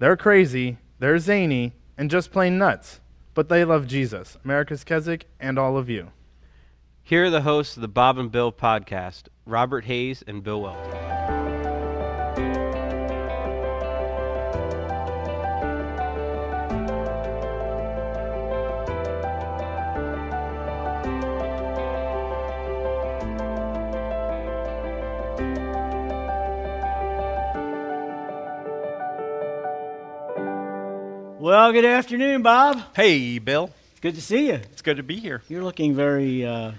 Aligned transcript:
They're 0.00 0.16
crazy, 0.16 0.78
they're 1.00 1.18
zany, 1.18 1.72
and 1.96 2.08
just 2.08 2.30
plain 2.30 2.56
nuts. 2.56 3.00
But 3.34 3.48
they 3.48 3.64
love 3.64 3.88
Jesus, 3.88 4.36
America's 4.44 4.84
Keswick, 4.84 5.26
and 5.40 5.58
all 5.58 5.76
of 5.76 5.90
you. 5.90 6.12
Here 7.02 7.24
are 7.24 7.30
the 7.30 7.42
hosts 7.42 7.76
of 7.76 7.80
the 7.80 7.88
Bob 7.88 8.16
and 8.16 8.30
Bill 8.30 8.52
podcast, 8.52 9.24
Robert 9.44 9.86
Hayes 9.86 10.22
and 10.26 10.44
Bill 10.44 10.62
Welte. 10.62 11.27
Well, 31.48 31.72
good 31.72 31.86
afternoon, 31.86 32.42
Bob. 32.42 32.78
Hey, 32.94 33.38
Bill. 33.38 33.70
It's 33.92 34.00
good 34.00 34.16
to 34.16 34.20
see 34.20 34.48
you. 34.48 34.60
It's 34.70 34.82
good 34.82 34.98
to 34.98 35.02
be 35.02 35.16
here. 35.16 35.40
You're 35.48 35.64
looking 35.64 35.94
very 35.94 36.44
uh, 36.44 36.72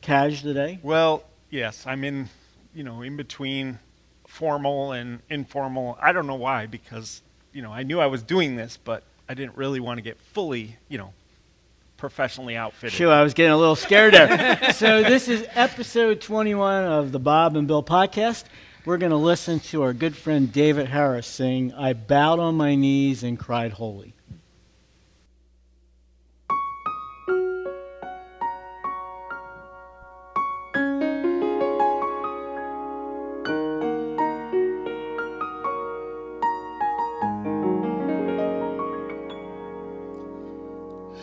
cash 0.00 0.42
today. 0.42 0.78
Well, 0.80 1.24
yes, 1.50 1.84
I'm 1.88 2.04
in, 2.04 2.28
you 2.72 2.84
know, 2.84 3.02
in 3.02 3.16
between 3.16 3.80
formal 4.28 4.92
and 4.92 5.22
informal. 5.28 5.98
I 6.00 6.12
don't 6.12 6.28
know 6.28 6.36
why, 6.36 6.66
because, 6.66 7.20
you 7.52 7.62
know, 7.62 7.72
I 7.72 7.82
knew 7.82 7.98
I 7.98 8.06
was 8.06 8.22
doing 8.22 8.54
this, 8.54 8.76
but 8.76 9.02
I 9.28 9.34
didn't 9.34 9.56
really 9.56 9.80
want 9.80 9.98
to 9.98 10.02
get 10.02 10.20
fully, 10.20 10.76
you 10.88 10.98
know, 10.98 11.12
professionally 11.96 12.56
outfitted. 12.56 12.92
Sure, 12.92 13.12
I 13.12 13.24
was 13.24 13.34
getting 13.34 13.50
a 13.50 13.56
little 13.56 13.74
scared 13.74 14.14
there. 14.14 14.72
so, 14.72 15.02
this 15.02 15.26
is 15.26 15.44
episode 15.56 16.20
21 16.20 16.84
of 16.84 17.10
the 17.10 17.18
Bob 17.18 17.56
and 17.56 17.66
Bill 17.66 17.82
podcast. 17.82 18.44
We're 18.86 18.98
going 18.98 19.10
to 19.10 19.16
listen 19.16 19.58
to 19.58 19.82
our 19.82 19.92
good 19.92 20.16
friend 20.16 20.52
David 20.52 20.86
Harris 20.86 21.26
sing, 21.26 21.74
I 21.74 21.92
Bowed 21.92 22.38
on 22.38 22.54
My 22.54 22.76
Knees 22.76 23.24
and 23.24 23.36
Cried 23.36 23.72
Holy. 23.72 24.14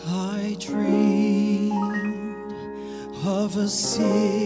I 0.06 0.58
dreamed 0.60 1.74
of 3.26 3.56
a 3.56 3.70
city 3.70 4.43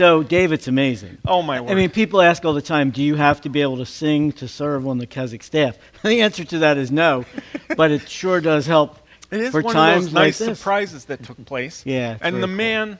So, 0.00 0.22
Dave, 0.22 0.50
it's 0.50 0.66
amazing. 0.66 1.18
Oh 1.26 1.42
my 1.42 1.60
word! 1.60 1.72
I 1.72 1.74
mean, 1.74 1.90
people 1.90 2.22
ask 2.22 2.42
all 2.46 2.54
the 2.54 2.62
time, 2.62 2.90
do 2.90 3.02
you 3.02 3.16
have 3.16 3.42
to 3.42 3.50
be 3.50 3.60
able 3.60 3.76
to 3.76 3.84
sing 3.84 4.32
to 4.32 4.48
serve 4.48 4.88
on 4.88 4.96
the 4.96 5.06
Keswick 5.06 5.42
staff? 5.42 5.76
the 6.02 6.22
answer 6.22 6.42
to 6.42 6.60
that 6.60 6.78
is 6.78 6.90
no, 6.90 7.26
but 7.76 7.90
it 7.90 8.08
sure 8.08 8.40
does 8.40 8.64
help 8.64 8.96
it 9.30 9.42
is 9.42 9.50
for 9.50 9.60
one 9.60 9.74
times 9.74 10.06
of 10.06 10.12
those 10.12 10.14
nice 10.14 10.40
like 10.40 10.56
surprises 10.56 11.04
that 11.04 11.22
took 11.22 11.44
place. 11.44 11.82
Yeah, 11.86 12.16
and 12.22 12.36
the 12.36 12.46
cool. 12.46 12.56
man 12.56 12.98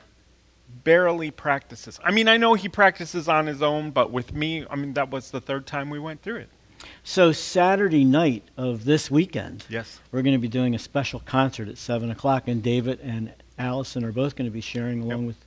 barely 0.83 1.31
practices. 1.31 1.99
I 2.03 2.11
mean, 2.11 2.27
I 2.27 2.37
know 2.37 2.53
he 2.53 2.69
practices 2.69 3.27
on 3.27 3.47
his 3.47 3.63
own, 3.63 3.89
but 3.89 4.11
with 4.11 4.35
me, 4.35 4.67
I 4.69 4.75
mean, 4.75 4.93
that 4.93 5.09
was 5.09 5.31
the 5.31 5.41
third 5.41 5.65
time 5.65 5.89
we 5.89 5.97
went 5.97 6.21
through 6.21 6.35
it. 6.35 6.49
So, 7.01 7.31
Saturday 7.31 8.03
night 8.05 8.43
of 8.57 8.85
this 8.85 9.09
weekend, 9.09 9.65
Yes. 9.69 9.99
we're 10.11 10.21
going 10.21 10.35
to 10.35 10.39
be 10.39 10.47
doing 10.47 10.75
a 10.75 10.79
special 10.79 11.19
concert 11.21 11.67
at 11.67 11.79
7 11.79 12.11
o'clock, 12.11 12.47
and 12.47 12.61
David 12.61 12.99
and 13.01 13.33
Allison 13.57 14.05
are 14.05 14.11
both 14.11 14.35
going 14.35 14.47
to 14.47 14.53
be 14.53 14.61
sharing 14.61 15.01
along 15.01 15.25
with 15.25 15.37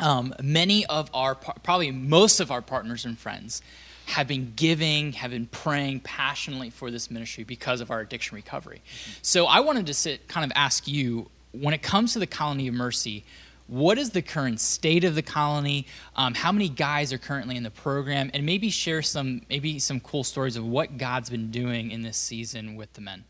Um, 0.00 0.34
many 0.42 0.84
of 0.86 1.10
our, 1.14 1.34
probably 1.34 1.90
most 1.90 2.40
of 2.40 2.50
our 2.50 2.62
partners 2.62 3.04
and 3.04 3.18
friends 3.18 3.62
have 4.06 4.28
been 4.28 4.52
giving, 4.54 5.14
have 5.14 5.30
been 5.30 5.46
praying 5.46 6.00
passionately 6.00 6.70
for 6.70 6.90
this 6.90 7.10
ministry 7.10 7.44
because 7.44 7.80
of 7.80 7.90
our 7.90 8.00
addiction 8.00 8.36
recovery. 8.36 8.82
So, 9.22 9.46
I 9.46 9.60
wanted 9.60 9.86
to 9.86 9.94
sit, 9.94 10.28
kind 10.28 10.44
of 10.44 10.52
ask 10.54 10.86
you, 10.86 11.30
when 11.52 11.74
it 11.74 11.82
comes 11.82 12.12
to 12.12 12.18
the 12.18 12.26
Colony 12.26 12.68
of 12.68 12.74
Mercy, 12.74 13.24
what 13.68 13.98
is 13.98 14.10
the 14.10 14.22
current 14.22 14.60
state 14.60 15.02
of 15.02 15.14
the 15.14 15.22
colony? 15.22 15.86
Um, 16.14 16.34
how 16.34 16.52
many 16.52 16.68
guys 16.68 17.12
are 17.12 17.18
currently 17.18 17.56
in 17.56 17.64
the 17.64 17.70
program? 17.70 18.30
And 18.32 18.46
maybe 18.46 18.70
share 18.70 19.02
some, 19.02 19.42
maybe 19.50 19.78
some 19.80 19.98
cool 19.98 20.22
stories 20.22 20.56
of 20.56 20.64
what 20.64 20.98
God's 20.98 21.30
been 21.30 21.50
doing 21.50 21.90
in 21.90 22.02
this 22.02 22.16
season 22.16 22.76
with 22.76 22.92
the 22.92 23.00
men. 23.00 23.24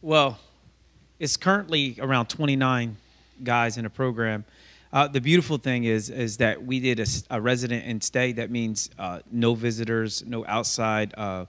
Well, 0.00 0.40
it's 1.20 1.36
currently 1.36 1.96
around 2.00 2.26
29 2.26 2.96
guys 3.44 3.76
in 3.76 3.84
the 3.84 3.90
program. 3.90 4.44
Uh, 4.92 5.08
the 5.08 5.20
beautiful 5.20 5.56
thing 5.56 5.84
is 5.84 6.10
is 6.10 6.36
that 6.36 6.62
we 6.62 6.78
did 6.78 7.00
a 7.30 7.40
resident 7.40 7.86
and 7.86 8.02
stay. 8.02 8.32
That 8.32 8.50
means 8.50 8.90
uh, 8.98 9.20
no 9.30 9.54
visitors, 9.54 10.22
no 10.26 10.44
outside, 10.46 11.14
uh, 11.16 11.46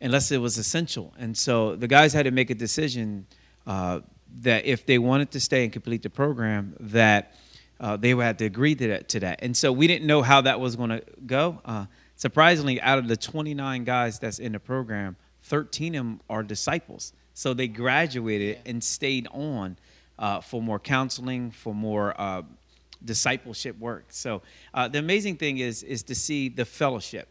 unless 0.00 0.32
it 0.32 0.38
was 0.38 0.56
essential. 0.56 1.12
And 1.18 1.36
so 1.36 1.76
the 1.76 1.88
guys 1.88 2.14
had 2.14 2.24
to 2.24 2.30
make 2.30 2.48
a 2.48 2.54
decision 2.54 3.26
uh, 3.66 4.00
that 4.40 4.64
if 4.64 4.86
they 4.86 4.98
wanted 4.98 5.30
to 5.32 5.40
stay 5.40 5.64
and 5.64 5.72
complete 5.72 6.02
the 6.02 6.10
program, 6.10 6.74
that 6.80 7.34
uh, 7.80 7.96
they 7.96 8.14
would 8.14 8.24
have 8.24 8.38
to 8.38 8.46
agree 8.46 8.74
to 8.74 8.88
that, 8.88 9.08
to 9.10 9.20
that. 9.20 9.40
And 9.42 9.54
so 9.54 9.72
we 9.72 9.86
didn't 9.86 10.06
know 10.06 10.22
how 10.22 10.40
that 10.42 10.58
was 10.58 10.76
going 10.76 10.90
to 10.90 11.02
go. 11.26 11.60
Uh, 11.64 11.86
surprisingly, 12.16 12.80
out 12.80 12.98
of 12.98 13.08
the 13.08 13.16
29 13.16 13.84
guys 13.84 14.18
that's 14.18 14.38
in 14.38 14.52
the 14.52 14.60
program, 14.60 15.16
13 15.42 15.94
of 15.94 15.98
them 15.98 16.20
are 16.30 16.42
disciples. 16.42 17.12
So 17.34 17.52
they 17.52 17.68
graduated 17.68 18.60
and 18.64 18.82
stayed 18.82 19.28
on 19.32 19.76
uh, 20.18 20.40
for 20.40 20.62
more 20.62 20.78
counseling, 20.78 21.50
for 21.50 21.74
more 21.74 22.18
uh, 22.20 22.42
discipleship 23.04 23.78
work. 23.78 24.06
So 24.10 24.42
uh, 24.74 24.88
the 24.88 24.98
amazing 24.98 25.36
thing 25.36 25.58
is 25.58 25.82
is 25.82 26.02
to 26.04 26.14
see 26.14 26.48
the 26.48 26.64
fellowship. 26.64 27.28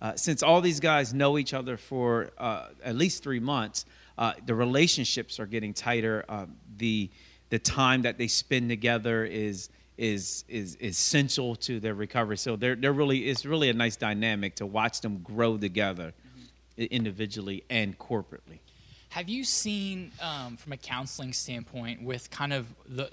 Uh, 0.00 0.16
since 0.16 0.42
all 0.42 0.60
these 0.60 0.80
guys 0.80 1.14
know 1.14 1.38
each 1.38 1.54
other 1.54 1.76
for 1.76 2.30
uh, 2.36 2.66
at 2.82 2.96
least 2.96 3.22
three 3.22 3.38
months, 3.38 3.84
uh, 4.18 4.32
the 4.46 4.54
relationships 4.54 5.38
are 5.38 5.46
getting 5.46 5.72
tighter. 5.72 6.24
Um, 6.28 6.56
the 6.76 7.08
the 7.50 7.58
time 7.60 8.02
that 8.02 8.18
they 8.18 8.26
spend 8.26 8.68
together 8.68 9.24
is 9.24 9.68
is 9.96 10.44
is 10.48 10.76
essential 10.80 11.54
to 11.54 11.78
their 11.78 11.94
recovery. 11.94 12.36
So 12.36 12.56
they're 12.56 12.74
they're 12.74 12.92
really 12.92 13.28
it's 13.30 13.44
really 13.46 13.68
a 13.68 13.74
nice 13.74 13.96
dynamic 13.96 14.56
to 14.56 14.66
watch 14.66 15.00
them 15.02 15.18
grow 15.22 15.56
together, 15.56 16.12
i- 16.78 16.88
individually 16.90 17.62
and 17.70 17.96
corporately. 17.96 18.58
Have 19.10 19.28
you 19.28 19.44
seen, 19.44 20.10
um, 20.20 20.56
from 20.56 20.72
a 20.72 20.76
counseling 20.78 21.32
standpoint, 21.34 22.02
with 22.02 22.30
kind 22.30 22.52
of 22.52 22.66
the 22.88 23.10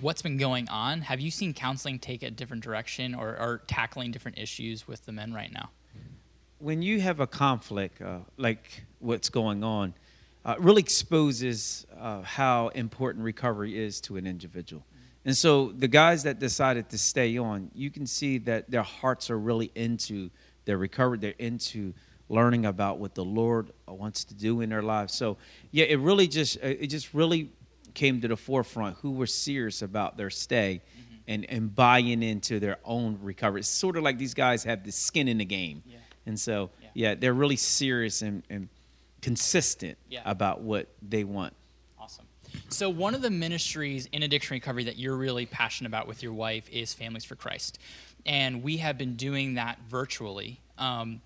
what's 0.00 0.22
been 0.22 0.36
going 0.36 0.68
on? 0.68 1.02
Have 1.02 1.20
you 1.20 1.30
seen 1.30 1.54
counseling 1.54 1.98
take 1.98 2.22
a 2.22 2.30
different 2.30 2.62
direction 2.62 3.14
or, 3.14 3.28
or 3.28 3.62
tackling 3.66 4.10
different 4.10 4.38
issues 4.38 4.86
with 4.86 5.04
the 5.06 5.12
men 5.12 5.32
right 5.32 5.52
now? 5.52 5.70
when 6.58 6.82
you 6.82 7.00
have 7.00 7.20
a 7.20 7.26
conflict 7.26 8.02
uh, 8.02 8.18
like 8.36 8.84
what's 8.98 9.28
going 9.28 9.62
on, 9.62 9.94
uh, 10.44 10.56
really 10.58 10.80
exposes 10.80 11.86
uh, 11.98 12.22
how 12.22 12.68
important 12.68 13.24
recovery 13.24 13.78
is 13.78 14.00
to 14.00 14.16
an 14.16 14.26
individual. 14.26 14.84
And 15.24 15.36
so 15.36 15.72
the 15.72 15.88
guys 15.88 16.22
that 16.22 16.38
decided 16.38 16.88
to 16.90 16.98
stay 16.98 17.36
on, 17.38 17.70
you 17.74 17.90
can 17.90 18.06
see 18.06 18.38
that 18.38 18.70
their 18.70 18.82
hearts 18.82 19.30
are 19.30 19.38
really 19.38 19.70
into 19.74 20.30
their 20.64 20.78
recovery. 20.78 21.18
They're 21.18 21.34
into 21.38 21.92
learning 22.28 22.66
about 22.66 22.98
what 22.98 23.14
the 23.14 23.24
Lord 23.24 23.70
wants 23.86 24.24
to 24.24 24.34
do 24.34 24.60
in 24.60 24.70
their 24.70 24.82
lives. 24.82 25.14
So 25.14 25.36
yeah, 25.70 25.84
it 25.84 25.98
really 25.98 26.28
just 26.28 26.56
uh, 26.58 26.68
it 26.68 26.86
just 26.88 27.14
really 27.14 27.52
came 27.98 28.20
to 28.20 28.28
the 28.28 28.36
forefront 28.36 28.96
who 29.02 29.10
were 29.10 29.26
serious 29.26 29.82
about 29.82 30.16
their 30.16 30.30
stay 30.30 30.80
and, 31.26 31.44
and 31.50 31.74
buying 31.74 32.22
into 32.22 32.60
their 32.60 32.78
own 32.84 33.18
recovery. 33.22 33.60
It's 33.60 33.68
sort 33.68 33.96
of 33.96 34.02
like 34.04 34.18
these 34.18 34.34
guys 34.34 34.62
have 34.64 34.84
the 34.84 34.92
skin 34.92 35.26
in 35.28 35.38
the 35.38 35.44
game. 35.44 35.82
Yeah. 35.84 35.96
And 36.26 36.38
so, 36.38 36.70
Yeah. 36.80 36.88
yeah, 36.94 37.14
they're 37.16 37.34
really 37.34 37.56
serious 37.56 38.22
and, 38.22 38.42
and 38.48 38.68
consistent 39.20 39.98
Yeah. 40.08 40.22
about 40.24 40.60
what 40.62 40.88
they 41.02 41.24
want. 41.24 41.54
Awesome. 41.98 42.24
So, 42.68 42.88
one 42.88 43.14
of 43.14 43.20
the 43.22 43.30
ministries 43.30 44.06
in 44.12 44.22
addiction 44.22 44.54
recovery 44.54 44.84
that 44.84 44.96
you're 44.96 45.16
really 45.16 45.44
passionate 45.44 45.88
about 45.88 46.06
with 46.06 46.22
your 46.22 46.32
wife 46.32 46.68
is 46.70 46.94
Families 46.94 47.24
for 47.24 47.34
Christ. 47.34 47.78
And 48.24 48.62
we 48.62 48.76
have 48.78 48.96
been 48.96 49.16
doing 49.16 49.54
that 49.54 49.78
virtually. 49.88 50.60
Um, 50.78 51.20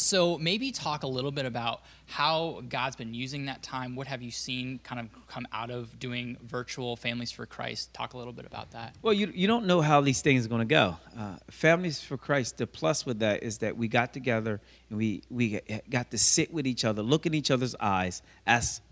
so, 0.00 0.38
maybe 0.38 0.70
talk 0.70 1.02
a 1.02 1.06
little 1.06 1.30
bit 1.30 1.46
about 1.46 1.82
how 2.06 2.62
God's 2.68 2.96
been 2.96 3.12
using 3.12 3.46
that 3.46 3.62
time. 3.62 3.96
What 3.96 4.06
have 4.06 4.22
you 4.22 4.30
seen 4.30 4.80
kind 4.82 5.00
of 5.00 5.26
come 5.26 5.46
out 5.52 5.70
of 5.70 5.98
doing 5.98 6.36
virtual 6.42 6.96
Families 6.96 7.30
for 7.30 7.46
Christ? 7.46 7.92
Talk 7.92 8.14
a 8.14 8.18
little 8.18 8.32
bit 8.32 8.46
about 8.46 8.70
that. 8.70 8.94
Well, 9.02 9.12
you, 9.12 9.30
you 9.34 9.46
don't 9.46 9.66
know 9.66 9.80
how 9.80 10.00
these 10.00 10.22
things 10.22 10.46
are 10.46 10.48
going 10.48 10.66
to 10.66 10.74
go. 10.74 10.96
Uh, 11.18 11.36
Families 11.50 12.00
for 12.00 12.16
Christ, 12.16 12.58
the 12.58 12.66
plus 12.66 13.04
with 13.04 13.18
that 13.18 13.42
is 13.42 13.58
that 13.58 13.76
we 13.76 13.88
got 13.88 14.12
together 14.12 14.60
and 14.88 14.98
we, 14.98 15.22
we 15.30 15.60
got 15.90 16.10
to 16.12 16.18
sit 16.18 16.52
with 16.52 16.66
each 16.66 16.84
other, 16.84 17.02
look 17.02 17.26
in 17.26 17.34
each 17.34 17.50
other's 17.50 17.74
eyes, 17.80 18.22
ask 18.46 18.82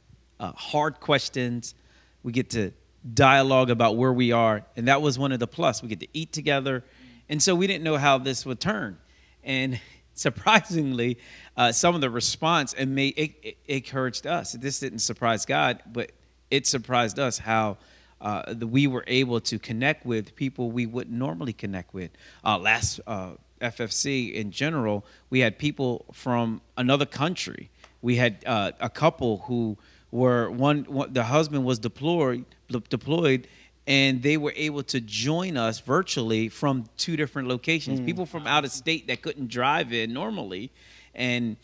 uh, 0.40 0.52
hard 0.52 1.00
questions. 1.00 1.74
We 2.22 2.32
get 2.32 2.50
to 2.50 2.72
dialogue 3.14 3.70
about 3.70 3.96
where 3.96 4.12
we 4.12 4.32
are. 4.32 4.64
And 4.76 4.88
that 4.88 5.00
was 5.00 5.18
one 5.18 5.32
of 5.32 5.38
the 5.38 5.46
plus. 5.46 5.82
We 5.82 5.88
get 5.88 6.00
to 6.00 6.08
eat 6.12 6.32
together. 6.32 6.84
And 7.28 7.42
so 7.42 7.54
we 7.54 7.66
didn't 7.66 7.84
know 7.84 7.96
how 7.96 8.18
this 8.18 8.44
would 8.44 8.60
turn. 8.60 8.98
And 9.42 9.80
surprisingly, 10.26 11.18
uh, 11.56 11.70
some 11.70 11.94
of 11.94 12.00
the 12.00 12.10
response 12.10 12.72
and 12.72 12.98
it, 12.98 13.34
it 13.42 13.56
encouraged 13.68 14.26
us. 14.26 14.52
This 14.52 14.80
didn't 14.80 15.00
surprise 15.00 15.44
God, 15.46 15.82
but 15.92 16.10
it 16.50 16.66
surprised 16.66 17.18
us 17.18 17.38
how 17.38 17.76
uh, 18.20 18.54
the, 18.54 18.66
we 18.66 18.86
were 18.86 19.04
able 19.06 19.40
to 19.40 19.58
connect 19.58 20.06
with 20.06 20.34
people 20.34 20.70
we 20.70 20.86
wouldn't 20.86 21.16
normally 21.16 21.52
connect 21.52 21.92
with. 21.92 22.10
Uh, 22.44 22.58
last 22.58 22.98
uh, 23.06 23.32
FFC 23.60 24.32
in 24.32 24.50
general, 24.50 25.04
we 25.30 25.40
had 25.40 25.58
people 25.58 26.06
from 26.12 26.62
another 26.76 27.06
country. 27.06 27.70
We 28.00 28.16
had 28.16 28.42
uh, 28.46 28.72
a 28.80 28.88
couple 28.88 29.38
who 29.46 29.76
were 30.10 30.50
one, 30.50 30.84
one 30.84 31.12
the 31.12 31.24
husband 31.24 31.64
was 31.64 31.78
deployed 31.78 32.44
deployed 32.88 33.46
and 33.86 34.22
they 34.22 34.36
were 34.36 34.52
able 34.56 34.82
to 34.82 35.00
join 35.00 35.56
us 35.56 35.80
virtually 35.80 36.48
from 36.48 36.86
two 36.96 37.16
different 37.16 37.48
locations. 37.48 38.00
People 38.06 38.26
from 38.26 38.46
out 38.46 38.64
of 38.64 38.72
state 38.72 39.06
that 39.06 39.22
couldn't 39.22 39.48
drive 39.48 39.92
in 39.92 40.12
normally, 40.12 40.72
and 41.14 41.56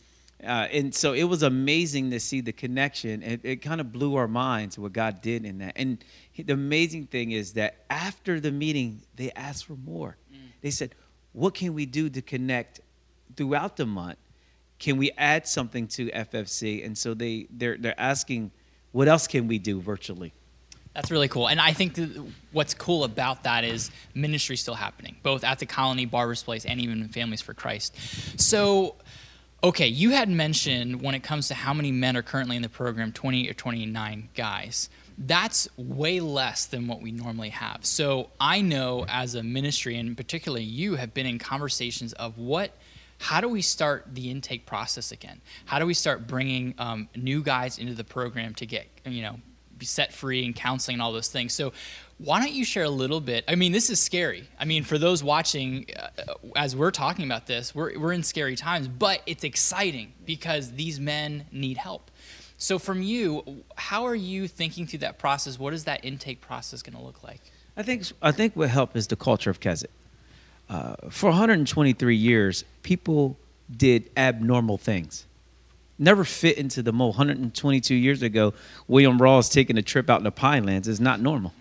uh, 0.42 0.66
and 0.72 0.92
so 0.94 1.12
it 1.12 1.24
was 1.24 1.42
amazing 1.42 2.10
to 2.10 2.18
see 2.18 2.40
the 2.40 2.52
connection. 2.52 3.22
It, 3.22 3.40
it 3.44 3.56
kind 3.56 3.80
of 3.80 3.92
blew 3.92 4.16
our 4.16 4.26
minds 4.26 4.76
what 4.78 4.92
God 4.92 5.20
did 5.20 5.44
in 5.44 5.58
that. 5.58 5.74
And 5.76 6.04
the 6.36 6.52
amazing 6.52 7.06
thing 7.06 7.30
is 7.30 7.52
that 7.52 7.84
after 7.90 8.40
the 8.40 8.50
meeting, 8.50 9.02
they 9.14 9.30
asked 9.32 9.66
for 9.66 9.76
more. 9.76 10.16
They 10.60 10.70
said, 10.70 10.94
"What 11.32 11.54
can 11.54 11.74
we 11.74 11.86
do 11.86 12.08
to 12.10 12.22
connect 12.22 12.80
throughout 13.36 13.76
the 13.76 13.86
month? 13.86 14.18
Can 14.78 14.96
we 14.96 15.12
add 15.12 15.46
something 15.46 15.86
to 15.88 16.10
FFC?" 16.10 16.84
And 16.84 16.96
so 16.96 17.14
they 17.14 17.46
they're 17.50 17.76
they're 17.76 18.00
asking, 18.00 18.52
"What 18.92 19.08
else 19.08 19.26
can 19.26 19.48
we 19.48 19.58
do 19.58 19.80
virtually?" 19.80 20.32
That's 20.94 21.10
really 21.10 21.28
cool. 21.28 21.48
And 21.48 21.60
I 21.60 21.72
think 21.72 21.98
what's 22.52 22.74
cool 22.74 23.04
about 23.04 23.44
that 23.44 23.64
is 23.64 23.90
ministry 24.14 24.56
still 24.56 24.74
happening, 24.74 25.16
both 25.22 25.42
at 25.42 25.58
the 25.58 25.66
colony, 25.66 26.04
Barber's 26.04 26.42
Place, 26.42 26.66
and 26.66 26.80
even 26.80 27.08
Families 27.08 27.40
for 27.40 27.54
Christ. 27.54 27.96
So, 28.38 28.96
okay, 29.64 29.86
you 29.88 30.10
had 30.10 30.28
mentioned 30.28 31.00
when 31.00 31.14
it 31.14 31.22
comes 31.22 31.48
to 31.48 31.54
how 31.54 31.72
many 31.72 31.92
men 31.92 32.16
are 32.16 32.22
currently 32.22 32.56
in 32.56 32.62
the 32.62 32.68
program 32.68 33.10
20 33.12 33.48
or 33.48 33.54
29 33.54 34.28
guys. 34.34 34.90
That's 35.16 35.68
way 35.76 36.20
less 36.20 36.66
than 36.66 36.88
what 36.88 37.00
we 37.00 37.10
normally 37.10 37.50
have. 37.50 37.86
So, 37.86 38.28
I 38.38 38.60
know 38.60 39.06
as 39.08 39.34
a 39.34 39.42
ministry, 39.42 39.96
and 39.96 40.14
particularly 40.14 40.64
you, 40.64 40.96
have 40.96 41.14
been 41.14 41.26
in 41.26 41.38
conversations 41.38 42.12
of 42.14 42.38
what 42.38 42.72
how 43.18 43.40
do 43.40 43.48
we 43.48 43.62
start 43.62 44.06
the 44.14 44.32
intake 44.32 44.66
process 44.66 45.12
again? 45.12 45.40
How 45.64 45.78
do 45.78 45.86
we 45.86 45.94
start 45.94 46.26
bringing 46.26 46.74
um, 46.76 47.08
new 47.14 47.40
guys 47.40 47.78
into 47.78 47.94
the 47.94 48.02
program 48.02 48.52
to 48.54 48.66
get 48.66 48.88
you 49.04 49.22
know 49.22 49.38
be 49.82 49.86
set 49.86 50.12
free 50.12 50.44
and 50.44 50.54
counseling 50.54 50.94
and 50.94 51.02
all 51.02 51.12
those 51.12 51.28
things? 51.28 51.52
So 51.52 51.72
why 52.18 52.40
don't 52.40 52.52
you 52.52 52.64
share 52.64 52.84
a 52.84 52.90
little 52.90 53.20
bit? 53.20 53.44
I 53.48 53.56
mean, 53.56 53.72
this 53.72 53.90
is 53.90 54.00
scary. 54.00 54.48
I 54.58 54.64
mean, 54.64 54.84
for 54.84 54.96
those 54.96 55.24
watching, 55.24 55.86
uh, 55.96 56.34
as 56.54 56.76
we're 56.76 56.92
talking 56.92 57.24
about 57.24 57.46
this, 57.46 57.74
we're 57.74 57.98
we're 57.98 58.12
in 58.12 58.22
scary 58.22 58.56
times, 58.56 58.86
but 58.86 59.22
it's 59.26 59.44
exciting 59.44 60.12
because 60.24 60.72
these 60.72 61.00
men 61.00 61.46
need 61.50 61.76
help. 61.78 62.10
So 62.58 62.78
from 62.78 63.02
you, 63.02 63.64
how 63.74 64.04
are 64.04 64.14
you 64.14 64.46
thinking 64.46 64.86
through 64.86 65.00
that 65.00 65.18
process? 65.18 65.58
What 65.58 65.74
is 65.74 65.84
that 65.84 66.04
intake 66.04 66.40
process 66.40 66.80
going 66.80 66.96
to 66.96 67.02
look 67.02 67.24
like? 67.24 67.40
I 67.76 67.82
think 67.82 68.04
I 68.22 68.30
think 68.30 68.54
what 68.54 68.68
helped 68.68 68.96
is 68.96 69.08
the 69.08 69.16
culture 69.16 69.50
of 69.50 69.58
Keswick. 69.58 69.90
Uh, 70.70 70.94
for 71.10 71.30
123 71.30 72.16
years, 72.16 72.64
people 72.82 73.36
did 73.76 74.10
abnormal 74.16 74.78
things. 74.78 75.26
Never 75.98 76.24
fit 76.24 76.58
into 76.58 76.82
the 76.82 76.92
mold. 76.92 77.16
122 77.16 77.94
years 77.94 78.22
ago, 78.22 78.54
William 78.88 79.20
Raws 79.20 79.48
taking 79.48 79.78
a 79.78 79.82
trip 79.82 80.10
out 80.10 80.18
in 80.18 80.24
the 80.24 80.32
Pinelands 80.32 80.88
is 80.88 81.00
not 81.00 81.20
normal. 81.20 81.52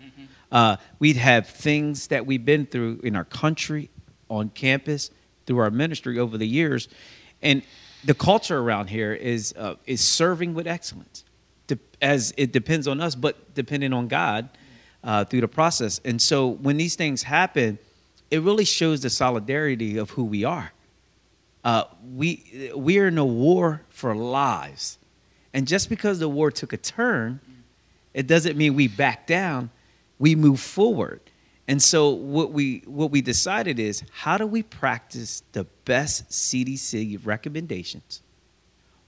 Uh, 0.50 0.76
we'd 0.98 1.16
have 1.16 1.48
things 1.48 2.08
that 2.08 2.26
we've 2.26 2.44
been 2.44 2.66
through 2.66 3.00
in 3.02 3.16
our 3.16 3.24
country, 3.24 3.88
on 4.28 4.50
campus, 4.50 5.10
through 5.46 5.58
our 5.58 5.70
ministry 5.70 6.18
over 6.18 6.36
the 6.36 6.46
years, 6.46 6.88
and 7.40 7.62
the 8.04 8.14
culture 8.14 8.58
around 8.58 8.88
here 8.88 9.12
is 9.12 9.54
uh, 9.56 9.76
is 9.86 10.00
serving 10.00 10.54
with 10.54 10.66
excellence. 10.66 11.24
De- 11.68 11.78
as 12.00 12.34
it 12.36 12.52
depends 12.52 12.86
on 12.86 13.00
us, 13.00 13.14
but 13.14 13.54
depending 13.54 13.92
on 13.92 14.08
God 14.08 14.48
uh, 15.04 15.24
through 15.24 15.40
the 15.40 15.48
process. 15.48 16.00
And 16.04 16.20
so 16.20 16.48
when 16.48 16.76
these 16.76 16.96
things 16.96 17.22
happen, 17.22 17.78
it 18.30 18.42
really 18.42 18.64
shows 18.64 19.02
the 19.02 19.10
solidarity 19.10 19.96
of 19.96 20.10
who 20.10 20.24
we 20.24 20.44
are. 20.44 20.72
Uh, 21.64 21.84
we 22.14 22.72
we 22.74 22.98
are 22.98 23.08
in 23.08 23.18
a 23.18 23.24
war 23.24 23.82
for 23.88 24.14
lives, 24.14 24.98
and 25.52 25.66
just 25.66 25.88
because 25.88 26.18
the 26.18 26.28
war 26.28 26.50
took 26.50 26.72
a 26.72 26.76
turn, 26.76 27.40
it 28.14 28.26
doesn't 28.26 28.56
mean 28.56 28.74
we 28.74 28.88
back 28.88 29.26
down. 29.26 29.70
We 30.18 30.34
move 30.34 30.60
forward. 30.60 31.20
And 31.68 31.80
so 31.82 32.10
what 32.10 32.52
we 32.52 32.82
what 32.86 33.10
we 33.10 33.22
decided 33.22 33.78
is 33.78 34.02
how 34.12 34.36
do 34.36 34.46
we 34.46 34.62
practice 34.62 35.42
the 35.52 35.64
best 35.84 36.28
CDC 36.28 37.20
recommendations 37.24 38.22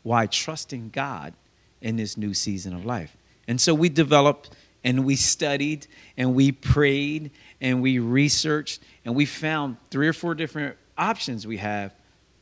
while 0.03 0.29
trusting 0.29 0.91
God 0.91 1.35
in 1.81 1.97
this 1.97 2.17
new 2.17 2.33
season 2.33 2.75
of 2.75 2.85
life. 2.85 3.17
And 3.49 3.61
so 3.61 3.75
we 3.75 3.89
developed 3.89 4.51
and 4.85 5.05
we 5.05 5.17
studied 5.17 5.87
and 6.17 6.35
we 6.35 6.53
prayed 6.53 7.31
and 7.61 7.83
we 7.83 7.99
researched 7.99 8.83
and 9.05 9.15
we 9.15 9.27
found 9.27 9.77
three 9.91 10.07
or 10.07 10.13
four 10.13 10.35
different 10.35 10.77
options 10.97 11.47
we 11.47 11.57
have 11.57 11.93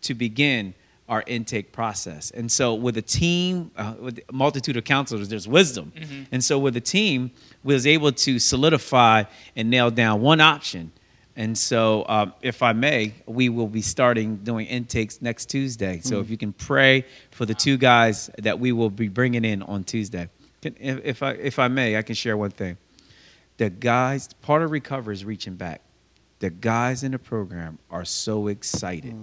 to 0.03 0.15
begin 0.15 0.75
our 1.09 1.23
intake 1.27 1.73
process. 1.73 2.31
And 2.31 2.51
so 2.51 2.75
with 2.75 2.97
a 2.97 3.03
team, 3.03 3.71
uh, 3.77 3.95
with 4.01 4.21
a 4.29 4.33
multitude 4.33 4.77
of 4.77 4.85
counselors, 4.85 5.29
there's 5.29 5.49
wisdom. 5.49 5.93
And 6.31 6.43
so 6.43 6.59
with 6.59 6.77
a 6.77 6.81
team, 6.81 7.33
we 7.65 7.75
was 7.75 7.87
able 7.87 8.13
to 8.13 8.39
solidify 8.39 9.25
and 9.57 9.69
nail 9.69 9.91
down 9.91 10.23
one 10.23 10.41
option. 10.41 10.93
And 11.35 11.57
so, 11.57 12.05
um, 12.09 12.35
if 12.43 12.63
I 12.63 12.73
may, 12.75 13.15
we 13.27 13.49
will 13.49 13.67
be 13.67 13.81
starting 13.81 14.37
doing 14.37 14.67
intakes 14.67 15.23
next 15.23 15.47
Tuesday. 15.47 16.01
So 16.03 16.21
if 16.21 16.29
you 16.31 16.37
can 16.37 16.53
pray 16.53 17.07
for 17.31 17.47
the 17.47 17.55
two 17.55 17.79
guys 17.79 18.31
that 18.39 18.59
we 18.59 18.73
will 18.73 18.91
be 18.91 19.09
bringing 19.09 19.45
in 19.45 19.63
on 19.63 19.85
Tuesday. 19.85 20.29
Can, 20.61 20.77
if, 20.79 21.01
if 21.05 21.23
I 21.23 21.33
if 21.33 21.59
I 21.59 21.69
may, 21.69 21.97
I 21.97 22.03
can 22.03 22.15
share 22.15 22.37
one 22.37 22.51
thing. 22.51 22.77
The 23.57 23.71
guys, 23.71 24.29
part 24.43 24.63
of 24.63 24.71
recovery 24.71 25.15
is 25.15 25.25
reaching 25.25 25.57
back. 25.57 25.81
The 26.39 26.51
guys 26.51 27.03
in 27.03 27.13
the 27.13 27.19
program 27.19 27.79
are 27.91 28.05
so 28.05 28.49
excited 28.49 29.15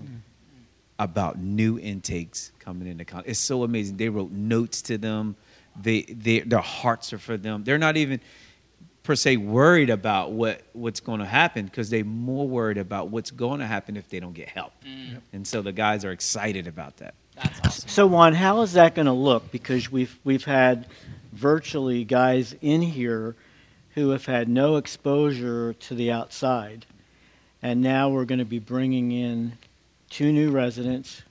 about 0.99 1.39
new 1.39 1.79
intakes 1.79 2.51
coming 2.59 2.87
into 2.87 3.05
con 3.05 3.23
It's 3.25 3.39
so 3.39 3.63
amazing. 3.63 3.97
They 3.97 4.09
wrote 4.09 4.31
notes 4.31 4.81
to 4.83 4.97
them. 4.97 5.37
They, 5.81 6.01
they 6.01 6.39
their 6.41 6.59
hearts 6.59 7.13
are 7.13 7.17
for 7.17 7.37
them. 7.37 7.63
They're 7.63 7.77
not 7.77 7.95
even 7.95 8.19
per 9.03 9.15
se 9.15 9.37
worried 9.37 9.89
about 9.89 10.33
what 10.33 10.61
what's 10.73 10.99
going 10.99 11.19
to 11.19 11.25
happen 11.25 11.65
because 11.65 11.89
they're 11.89 12.03
more 12.03 12.47
worried 12.47 12.77
about 12.77 13.09
what's 13.09 13.31
going 13.31 13.61
to 13.61 13.65
happen 13.65 13.95
if 13.95 14.09
they 14.09 14.19
don't 14.19 14.33
get 14.33 14.49
help. 14.49 14.73
Mm. 14.85 15.21
And 15.31 15.47
so 15.47 15.61
the 15.61 15.71
guys 15.71 16.03
are 16.03 16.11
excited 16.11 16.67
about 16.67 16.97
that. 16.97 17.15
That's 17.35 17.59
awesome. 17.61 17.89
So 17.89 18.07
Juan, 18.07 18.33
how 18.33 18.61
is 18.61 18.73
that 18.73 18.95
going 18.95 19.05
to 19.05 19.13
look? 19.13 19.51
Because 19.51 19.89
we've 19.89 20.19
we've 20.25 20.43
had 20.43 20.85
virtually 21.31 22.03
guys 22.03 22.53
in 22.61 22.81
here 22.81 23.35
who 23.95 24.09
have 24.09 24.25
had 24.25 24.49
no 24.49 24.75
exposure 24.75 25.73
to 25.73 25.95
the 25.95 26.11
outside, 26.11 26.85
and 27.61 27.81
now 27.81 28.09
we're 28.09 28.25
going 28.25 28.39
to 28.39 28.45
be 28.45 28.59
bringing 28.59 29.13
in 29.13 29.57
two 30.09 30.31
new 30.31 30.51
residents. 30.51 31.21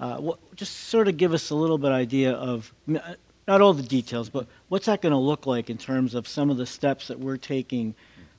Uh, 0.00 0.16
what, 0.16 0.56
just 0.56 0.74
sort 0.88 1.08
of 1.08 1.16
give 1.16 1.32
us 1.32 1.50
a 1.50 1.54
little 1.54 1.78
bit 1.78 1.92
idea 1.92 2.32
of 2.32 2.72
not 2.86 3.60
all 3.60 3.72
the 3.72 3.82
details, 3.82 4.28
but 4.28 4.46
what's 4.68 4.86
that 4.86 5.00
going 5.00 5.12
to 5.12 5.18
look 5.18 5.46
like 5.46 5.70
in 5.70 5.78
terms 5.78 6.14
of 6.14 6.26
some 6.26 6.50
of 6.50 6.56
the 6.56 6.66
steps 6.66 7.08
that 7.08 7.18
we're 7.18 7.36
taking 7.36 7.94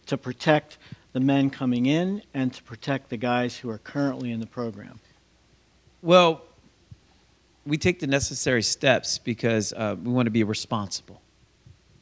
to 0.08 0.18
protect 0.18 0.78
the 1.14 1.20
men 1.20 1.50
coming 1.50 1.86
in 1.86 2.22
and 2.34 2.52
to 2.54 2.64
protect 2.64 3.10
the 3.10 3.18
guys 3.18 3.56
who 3.56 3.70
are 3.70 3.78
currently 3.78 4.32
in 4.32 4.40
the 4.40 4.48
program. 4.48 5.00
Well, 6.02 6.42
we 7.66 7.78
take 7.78 8.00
the 8.00 8.08
necessary 8.08 8.64
steps 8.64 9.20
because 9.20 9.72
uh, 9.74 9.96
we 10.02 10.12
want 10.12 10.26
to 10.26 10.32
be 10.32 10.44
responsible. 10.44 11.22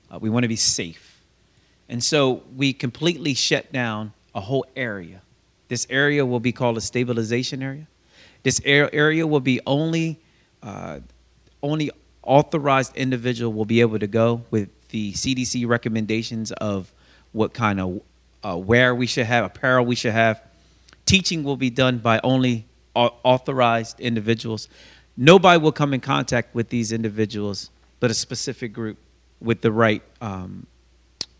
Uh, 0.09 0.17
we 0.19 0.29
want 0.29 0.43
to 0.43 0.47
be 0.47 0.55
safe. 0.55 1.21
And 1.87 2.03
so 2.03 2.43
we 2.55 2.73
completely 2.73 3.33
shut 3.33 3.71
down 3.71 4.13
a 4.33 4.39
whole 4.39 4.65
area. 4.75 5.21
This 5.71 5.87
area 5.89 6.25
will 6.25 6.41
be 6.41 6.51
called 6.51 6.75
a 6.75 6.81
stabilization 6.81 7.63
area. 7.63 7.87
This 8.43 8.59
ar- 8.65 8.89
area 8.91 9.25
will 9.25 9.39
be 9.39 9.61
only, 9.65 10.19
uh, 10.61 10.99
only 11.63 11.91
authorized 12.23 12.93
individual 12.97 13.53
will 13.53 13.63
be 13.63 13.79
able 13.79 13.97
to 13.97 14.05
go 14.05 14.43
with 14.51 14.67
the 14.89 15.13
CDC 15.13 15.65
recommendations 15.65 16.51
of 16.51 16.91
what 17.31 17.53
kind 17.53 17.79
of 17.79 18.01
uh, 18.43 18.57
wear 18.57 18.93
we 18.93 19.07
should 19.07 19.27
have, 19.27 19.45
apparel 19.45 19.85
we 19.85 19.95
should 19.95 20.11
have. 20.11 20.43
Teaching 21.05 21.41
will 21.41 21.55
be 21.55 21.69
done 21.69 21.99
by 21.99 22.19
only 22.21 22.65
authorized 22.93 23.97
individuals. 24.01 24.67
Nobody 25.15 25.57
will 25.57 25.71
come 25.71 25.93
in 25.93 26.01
contact 26.01 26.53
with 26.53 26.67
these 26.67 26.91
individuals, 26.91 27.69
but 28.01 28.11
a 28.11 28.13
specific 28.13 28.73
group 28.73 28.97
with 29.39 29.61
the 29.61 29.71
right 29.71 30.03
um, 30.19 30.67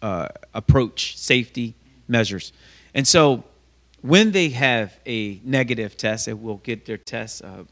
uh, 0.01 0.29
approach, 0.53 1.17
safety 1.17 1.73
measures. 2.07 2.53
And 2.93 3.05
so 3.05 3.43
when 4.01 4.31
they 4.31 4.49
have 4.49 4.99
a 5.05 5.39
negative 5.43 5.95
test, 5.97 6.27
and 6.27 6.41
will 6.41 6.57
get 6.57 6.85
their 6.85 6.97
test 6.97 7.43
uh, 7.43 7.63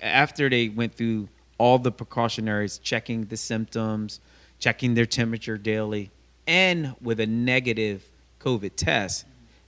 after 0.00 0.48
they 0.48 0.68
went 0.68 0.94
through 0.94 1.28
all 1.58 1.78
the 1.78 1.92
precautionaries, 1.92 2.78
checking 2.78 3.24
the 3.26 3.36
symptoms, 3.36 4.20
checking 4.58 4.94
their 4.94 5.06
temperature 5.06 5.56
daily, 5.56 6.10
and 6.46 6.94
with 7.00 7.20
a 7.20 7.26
negative 7.26 8.04
COVID 8.40 8.72
test, 8.76 9.24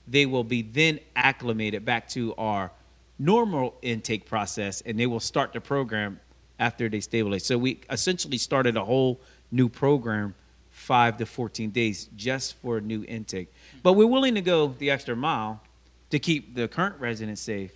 they 0.07 0.25
will 0.25 0.43
be 0.43 0.61
then 0.61 0.99
acclimated 1.15 1.85
back 1.85 2.07
to 2.09 2.35
our 2.35 2.71
normal 3.17 3.75
intake 3.81 4.25
process 4.25 4.81
and 4.81 4.99
they 4.99 5.07
will 5.07 5.19
start 5.19 5.53
the 5.53 5.61
program 5.61 6.19
after 6.59 6.89
they 6.89 6.99
stabilize. 6.99 7.45
So 7.45 7.57
we 7.57 7.79
essentially 7.89 8.37
started 8.37 8.77
a 8.77 8.83
whole 8.83 9.19
new 9.51 9.69
program 9.69 10.35
five 10.69 11.17
to 11.17 11.25
14 11.25 11.69
days 11.71 12.09
just 12.15 12.55
for 12.57 12.77
a 12.77 12.81
new 12.81 13.03
intake. 13.07 13.51
But 13.85 13.93
we're 13.93 14.07
willing 14.07 14.33
to 14.33 14.41
go 14.41 14.69
the 14.79 14.89
extra 14.89 15.15
mile 15.15 15.61
to 16.09 16.17
keep 16.17 16.55
the 16.55 16.67
current 16.67 16.99
residents 16.99 17.39
safe, 17.39 17.71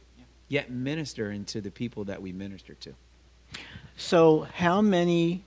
yet 0.47 0.71
minister 0.71 1.29
into 1.29 1.61
the 1.61 1.69
people 1.69 2.05
that 2.05 2.19
we 2.19 2.31
minister 2.31 2.73
to. 2.73 2.95
So, 3.95 4.47
how 4.55 4.81
many? 4.81 5.43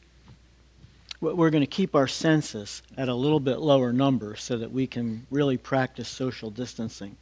we- 1.21 1.33
We're 1.33 1.51
going 1.51 1.65
to 1.65 1.67
keep 1.67 1.97
our 1.97 2.07
census 2.07 2.83
at 2.97 3.09
a 3.09 3.15
little 3.15 3.41
bit 3.41 3.59
lower 3.59 3.93
number 3.93 4.37
so 4.37 4.57
that 4.59 4.71
we 4.71 4.87
can 4.87 5.27
really 5.33 5.57
practice 5.57 6.09
social 6.09 6.49
distancing. 6.49 7.17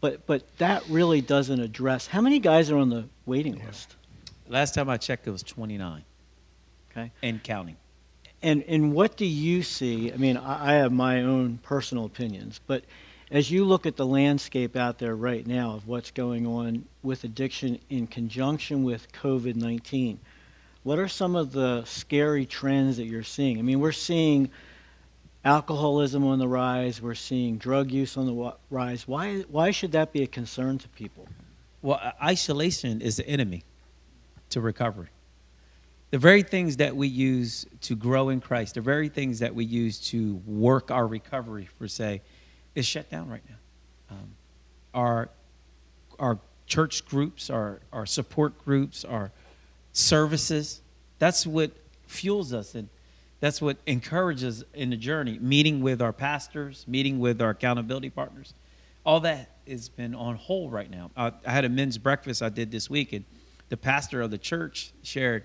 But 0.00 0.26
but 0.26 0.56
that 0.56 0.82
really 0.88 1.20
doesn't 1.20 1.60
address 1.60 2.06
how 2.06 2.22
many 2.22 2.38
guys 2.38 2.70
are 2.70 2.78
on 2.78 2.88
the 2.88 3.04
waiting 3.26 3.62
list. 3.66 3.96
Last 4.48 4.74
time 4.74 4.88
I 4.88 4.96
checked, 4.96 5.26
it 5.26 5.32
was 5.32 5.42
29. 5.42 6.02
Okay. 6.90 7.12
And 7.22 7.42
counting. 7.42 7.76
And 8.42 8.64
and 8.68 8.92
what 8.92 9.16
do 9.16 9.26
you 9.26 9.62
see? 9.62 10.12
I 10.12 10.16
mean, 10.16 10.36
I, 10.36 10.70
I 10.70 10.72
have 10.74 10.92
my 10.92 11.22
own 11.22 11.58
personal 11.62 12.06
opinions, 12.06 12.60
but 12.66 12.84
as 13.30 13.50
you 13.50 13.64
look 13.64 13.86
at 13.86 13.96
the 13.96 14.06
landscape 14.06 14.76
out 14.76 14.98
there 14.98 15.14
right 15.14 15.46
now 15.46 15.74
of 15.74 15.86
what's 15.86 16.10
going 16.10 16.46
on 16.46 16.86
with 17.02 17.22
addiction 17.22 17.78
in 17.88 18.06
conjunction 18.06 18.82
with 18.82 19.12
COVID 19.12 19.56
nineteen, 19.56 20.20
what 20.82 20.98
are 20.98 21.08
some 21.08 21.36
of 21.36 21.52
the 21.52 21.84
scary 21.84 22.46
trends 22.46 22.96
that 22.96 23.04
you're 23.04 23.22
seeing? 23.22 23.58
I 23.58 23.62
mean, 23.62 23.78
we're 23.78 23.92
seeing 23.92 24.50
alcoholism 25.44 26.24
on 26.24 26.38
the 26.38 26.48
rise. 26.48 27.00
We're 27.00 27.14
seeing 27.14 27.58
drug 27.58 27.90
use 27.90 28.16
on 28.16 28.26
the 28.26 28.54
rise. 28.70 29.06
Why 29.06 29.40
why 29.50 29.70
should 29.70 29.92
that 29.92 30.12
be 30.12 30.22
a 30.22 30.26
concern 30.26 30.78
to 30.78 30.88
people? 30.88 31.28
Well, 31.82 32.00
isolation 32.22 33.00
is 33.02 33.16
the 33.16 33.28
enemy 33.28 33.64
to 34.48 34.60
recovery. 34.60 35.08
The 36.10 36.18
very 36.18 36.42
things 36.42 36.78
that 36.78 36.96
we 36.96 37.06
use 37.06 37.66
to 37.82 37.94
grow 37.94 38.30
in 38.30 38.40
Christ, 38.40 38.74
the 38.74 38.80
very 38.80 39.08
things 39.08 39.38
that 39.38 39.54
we 39.54 39.64
use 39.64 39.98
to 40.10 40.42
work 40.46 40.90
our 40.90 41.06
recovery, 41.06 41.68
per 41.78 41.86
se, 41.86 42.22
is 42.74 42.84
shut 42.84 43.08
down 43.10 43.28
right 43.28 43.42
now. 43.48 43.56
Um, 44.16 44.32
our, 44.92 45.30
our 46.18 46.38
church 46.66 47.04
groups, 47.06 47.48
our, 47.48 47.80
our 47.92 48.06
support 48.06 48.64
groups, 48.64 49.04
our 49.04 49.30
services, 49.92 50.80
that's 51.20 51.46
what 51.46 51.70
fuels 52.06 52.52
us 52.52 52.74
and 52.74 52.88
that's 53.40 53.62
what 53.62 53.78
encourages 53.86 54.64
in 54.74 54.90
the 54.90 54.96
journey. 54.96 55.38
Meeting 55.40 55.80
with 55.80 56.02
our 56.02 56.12
pastors, 56.12 56.84
meeting 56.86 57.20
with 57.20 57.40
our 57.40 57.50
accountability 57.50 58.10
partners, 58.10 58.52
all 59.04 59.20
that 59.20 59.50
has 59.66 59.88
been 59.88 60.14
on 60.14 60.36
hold 60.36 60.72
right 60.72 60.90
now. 60.90 61.10
Uh, 61.16 61.30
I 61.46 61.52
had 61.52 61.64
a 61.64 61.68
men's 61.68 61.96
breakfast 61.96 62.42
I 62.42 62.50
did 62.50 62.70
this 62.70 62.90
week, 62.90 63.12
and 63.12 63.24
the 63.70 63.76
pastor 63.76 64.20
of 64.20 64.30
the 64.30 64.38
church 64.38 64.92
shared 65.02 65.44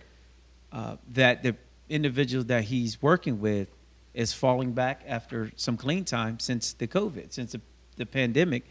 uh, 0.76 0.98
that 1.14 1.42
the 1.42 1.56
individual 1.88 2.44
that 2.44 2.66
he's 2.66 3.02
working 3.02 3.40
with 3.40 3.70
is 4.14 4.34
falling 4.34 4.74
back 4.74 5.04
after 5.08 5.50
some 5.56 5.78
clean 5.78 6.04
time 6.04 6.38
since 6.38 6.74
the 6.74 6.86
COVID, 6.86 7.32
since 7.32 7.54
the, 7.54 7.62
the 7.96 8.06
pandemic, 8.06 8.66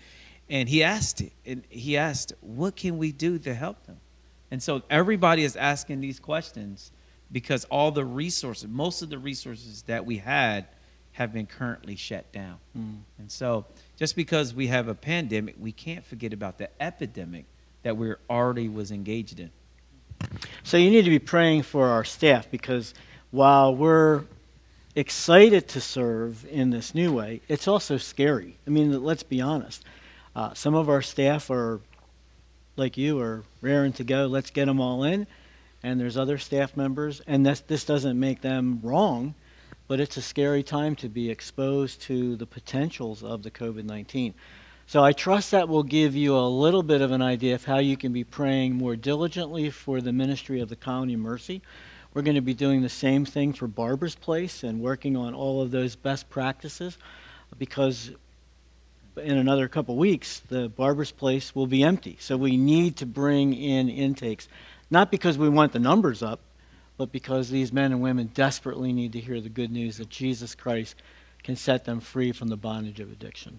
and 0.51 0.69
he 0.69 0.83
asked, 0.83 1.23
it, 1.23 1.33
and 1.47 1.65
he 1.71 1.97
asked, 1.97 2.35
what 2.43 2.77
can 2.77 2.99
we 2.99 3.11
do 3.11 3.39
to 3.39 3.55
help 3.55 3.87
them? 3.87 3.97
And 4.51 4.63
so 4.63 4.83
everybody 4.91 5.45
is 5.45 5.57
asking 5.57 6.01
these 6.01 6.21
questions 6.21 6.93
because 7.33 7.65
all 7.67 7.91
the 7.91 8.05
resources, 8.05 8.69
most 8.69 9.01
of 9.01 9.09
the 9.09 9.19
resources 9.19 9.83
that 9.87 10.05
we 10.05 10.19
had, 10.19 10.67
have 11.13 11.33
been 11.33 11.47
currently 11.47 11.97
shut 11.97 12.31
down. 12.33 12.59
And 13.19 13.33
so, 13.33 13.65
just 13.97 14.15
because 14.15 14.53
we 14.53 14.67
have 14.67 14.89
a 14.89 14.95
pandemic, 14.95 15.55
we 15.59 15.73
can't 15.73 16.05
forget 16.05 16.35
about 16.35 16.59
the 16.59 16.69
epidemic 16.83 17.47
that 17.83 17.97
we 17.97 18.13
already 18.29 18.69
was 18.69 18.91
engaged 18.91 19.41
in. 19.41 19.51
So 20.63 20.77
you 20.77 20.91
need 20.91 21.05
to 21.05 21.11
be 21.11 21.19
praying 21.19 21.63
for 21.63 21.89
our 21.89 22.05
staff 22.05 22.51
because 22.51 22.95
while 23.31 23.75
we're 23.75 24.25
excited 24.97 25.69
to 25.69 25.81
serve 25.81 26.45
in 26.47 26.71
this 26.71 26.95
new 26.95 27.13
way, 27.13 27.41
it's 27.49 27.69
also 27.69 27.97
scary. 27.97 28.57
I 28.67 28.71
mean, 28.71 29.03
let's 29.03 29.23
be 29.23 29.41
honest. 29.41 29.85
Uh, 30.37 30.55
some 30.55 30.75
of 30.75 30.89
our 30.89 31.03
staff 31.03 31.51
are, 31.51 31.81
like 32.77 32.97
you, 32.97 33.21
are 33.21 33.45
raring 33.61 33.93
to 33.95 34.05
go. 34.05 34.27
Let's 34.27 34.51
get 34.51 34.67
them 34.67 34.81
all 34.81 35.05
in. 35.05 35.27
And 35.83 36.01
there's 36.01 36.17
other 36.17 36.39
staff 36.39 36.77
members, 36.77 37.21
and 37.27 37.45
this, 37.45 37.61
this 37.61 37.85
doesn't 37.85 38.19
make 38.19 38.41
them 38.41 38.81
wrong, 38.83 39.35
but 39.87 40.01
it's 40.01 40.17
a 40.17 40.23
scary 40.23 40.63
time 40.63 40.97
to 40.97 41.11
be 41.11 41.31
exposed 41.31 42.01
to 42.03 42.37
the 42.37 42.47
potentials 42.47 43.23
of 43.23 43.43
the 43.43 43.51
COVID 43.51 43.85
19. 43.85 44.33
So 44.87 45.03
I 45.03 45.13
trust 45.13 45.53
that 45.53 45.69
will 45.69 45.83
give 45.83 46.15
you 46.15 46.37
a 46.37 46.47
little 46.47 46.83
bit 46.83 47.01
of 47.01 47.11
an 47.11 47.23
idea 47.23 47.55
of 47.55 47.65
how 47.65 47.79
you 47.79 47.97
can 47.97 48.13
be 48.13 48.23
praying 48.23 48.75
more 48.75 48.97
diligently 48.97 49.71
for 49.71 50.01
the 50.01 50.13
ministry 50.13 50.61
of 50.61 50.69
the 50.69 50.77
Colony 50.77 51.15
of 51.15 51.21
Mercy. 51.21 51.63
We're 52.13 52.23
going 52.23 52.35
to 52.35 52.43
be 52.43 52.55
doing 52.55 52.83
the 52.83 52.89
same 52.91 53.25
thing 53.25 53.55
for 53.55 53.67
Barber's 53.67 54.15
Place 54.15 54.63
and 54.63 54.81
working 54.81 55.17
on 55.17 55.35
all 55.35 55.63
of 55.63 55.71
those 55.71 55.97
best 55.97 56.29
practices 56.29 56.99
because 57.59 58.11
in 59.17 59.39
another 59.39 59.69
couple 59.69 59.97
weeks, 59.97 60.41
the 60.49 60.69
Barber's 60.69 61.11
Place 61.11 61.55
will 61.55 61.67
be 61.67 61.83
empty. 61.83 62.19
So 62.21 62.37
we 62.37 62.57
need 62.57 62.97
to 62.99 63.07
bring 63.07 63.55
in 63.55 63.89
intakes, 63.89 64.49
not 64.91 65.11
because 65.11 65.39
we 65.39 65.49
want 65.49 65.73
the 65.73 65.79
numbers 65.79 66.23
up, 66.23 66.41
but 66.99 67.11
because 67.11 67.49
these 67.49 67.73
men 67.73 67.91
and 67.91 68.03
women 68.03 68.31
desperately 68.35 68.93
need 68.93 69.13
to 69.15 69.21
hear 69.21 69.41
the 69.41 69.49
good 69.49 69.73
news 69.73 69.97
that 69.97 70.11
Jesus 70.11 70.55
Christ 70.55 70.97
can 71.43 71.57
set 71.57 71.85
them 71.85 72.01
free 72.01 72.33
from 72.33 72.49
the 72.49 72.57
bondage 72.57 73.01
of 73.01 73.11
addiction. 73.11 73.59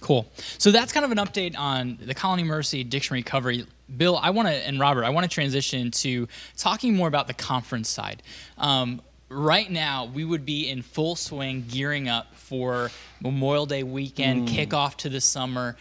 Cool. 0.00 0.26
So 0.58 0.70
that's 0.70 0.92
kind 0.92 1.04
of 1.04 1.12
an 1.12 1.18
update 1.18 1.58
on 1.58 1.98
the 2.00 2.14
Colony 2.14 2.42
Mercy 2.42 2.80
addiction 2.80 3.14
recovery. 3.14 3.66
Bill, 3.94 4.16
I 4.16 4.30
want 4.30 4.48
to, 4.48 4.54
and 4.54 4.80
Robert, 4.80 5.04
I 5.04 5.10
want 5.10 5.24
to 5.24 5.28
transition 5.28 5.90
to 5.92 6.26
talking 6.56 6.96
more 6.96 7.08
about 7.08 7.26
the 7.26 7.34
conference 7.34 7.88
side. 7.88 8.22
Um, 8.56 9.02
right 9.28 9.70
now, 9.70 10.06
we 10.06 10.24
would 10.24 10.46
be 10.46 10.68
in 10.68 10.82
full 10.82 11.16
swing, 11.16 11.64
gearing 11.68 12.08
up 12.08 12.34
for 12.34 12.90
Memorial 13.20 13.66
Day 13.66 13.82
weekend, 13.82 14.48
kickoff 14.48 14.96
to 14.98 15.08
the 15.08 15.20
summer, 15.20 15.76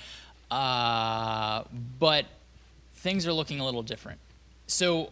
uh, 0.52 1.64
but 2.00 2.26
things 2.96 3.26
are 3.26 3.34
looking 3.34 3.60
a 3.60 3.66
little 3.66 3.84
different. 3.84 4.20
So, 4.70 5.10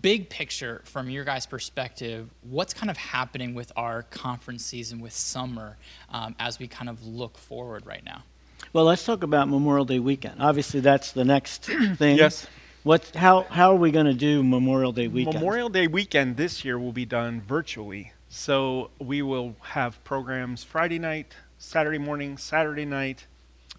big 0.00 0.28
picture 0.28 0.82
from 0.84 1.08
your 1.08 1.22
guys' 1.22 1.46
perspective, 1.46 2.28
what's 2.42 2.74
kind 2.74 2.90
of 2.90 2.96
happening 2.96 3.54
with 3.54 3.70
our 3.76 4.02
conference 4.02 4.64
season 4.64 4.98
with 4.98 5.12
summer 5.12 5.76
um, 6.08 6.34
as 6.40 6.58
we 6.58 6.66
kind 6.66 6.88
of 6.88 7.06
look 7.06 7.38
forward 7.38 7.86
right 7.86 8.04
now? 8.04 8.24
Well, 8.72 8.84
let's 8.84 9.04
talk 9.04 9.22
about 9.22 9.48
Memorial 9.48 9.84
Day 9.84 10.00
weekend. 10.00 10.42
Obviously, 10.42 10.80
that's 10.80 11.12
the 11.12 11.24
next 11.24 11.64
thing. 11.98 12.18
Yes. 12.18 12.48
What? 12.82 13.14
How? 13.14 13.42
How 13.42 13.70
are 13.70 13.76
we 13.76 13.92
going 13.92 14.06
to 14.06 14.12
do 14.12 14.42
Memorial 14.42 14.90
Day 14.90 15.06
weekend? 15.06 15.36
Memorial 15.36 15.68
Day 15.68 15.86
weekend 15.86 16.36
this 16.36 16.64
year 16.64 16.76
will 16.76 16.92
be 16.92 17.04
done 17.04 17.40
virtually. 17.40 18.12
So 18.28 18.90
we 18.98 19.22
will 19.22 19.54
have 19.60 20.02
programs 20.02 20.64
Friday 20.64 20.98
night, 20.98 21.36
Saturday 21.58 21.98
morning, 21.98 22.36
Saturday 22.36 22.84
night, 22.84 23.28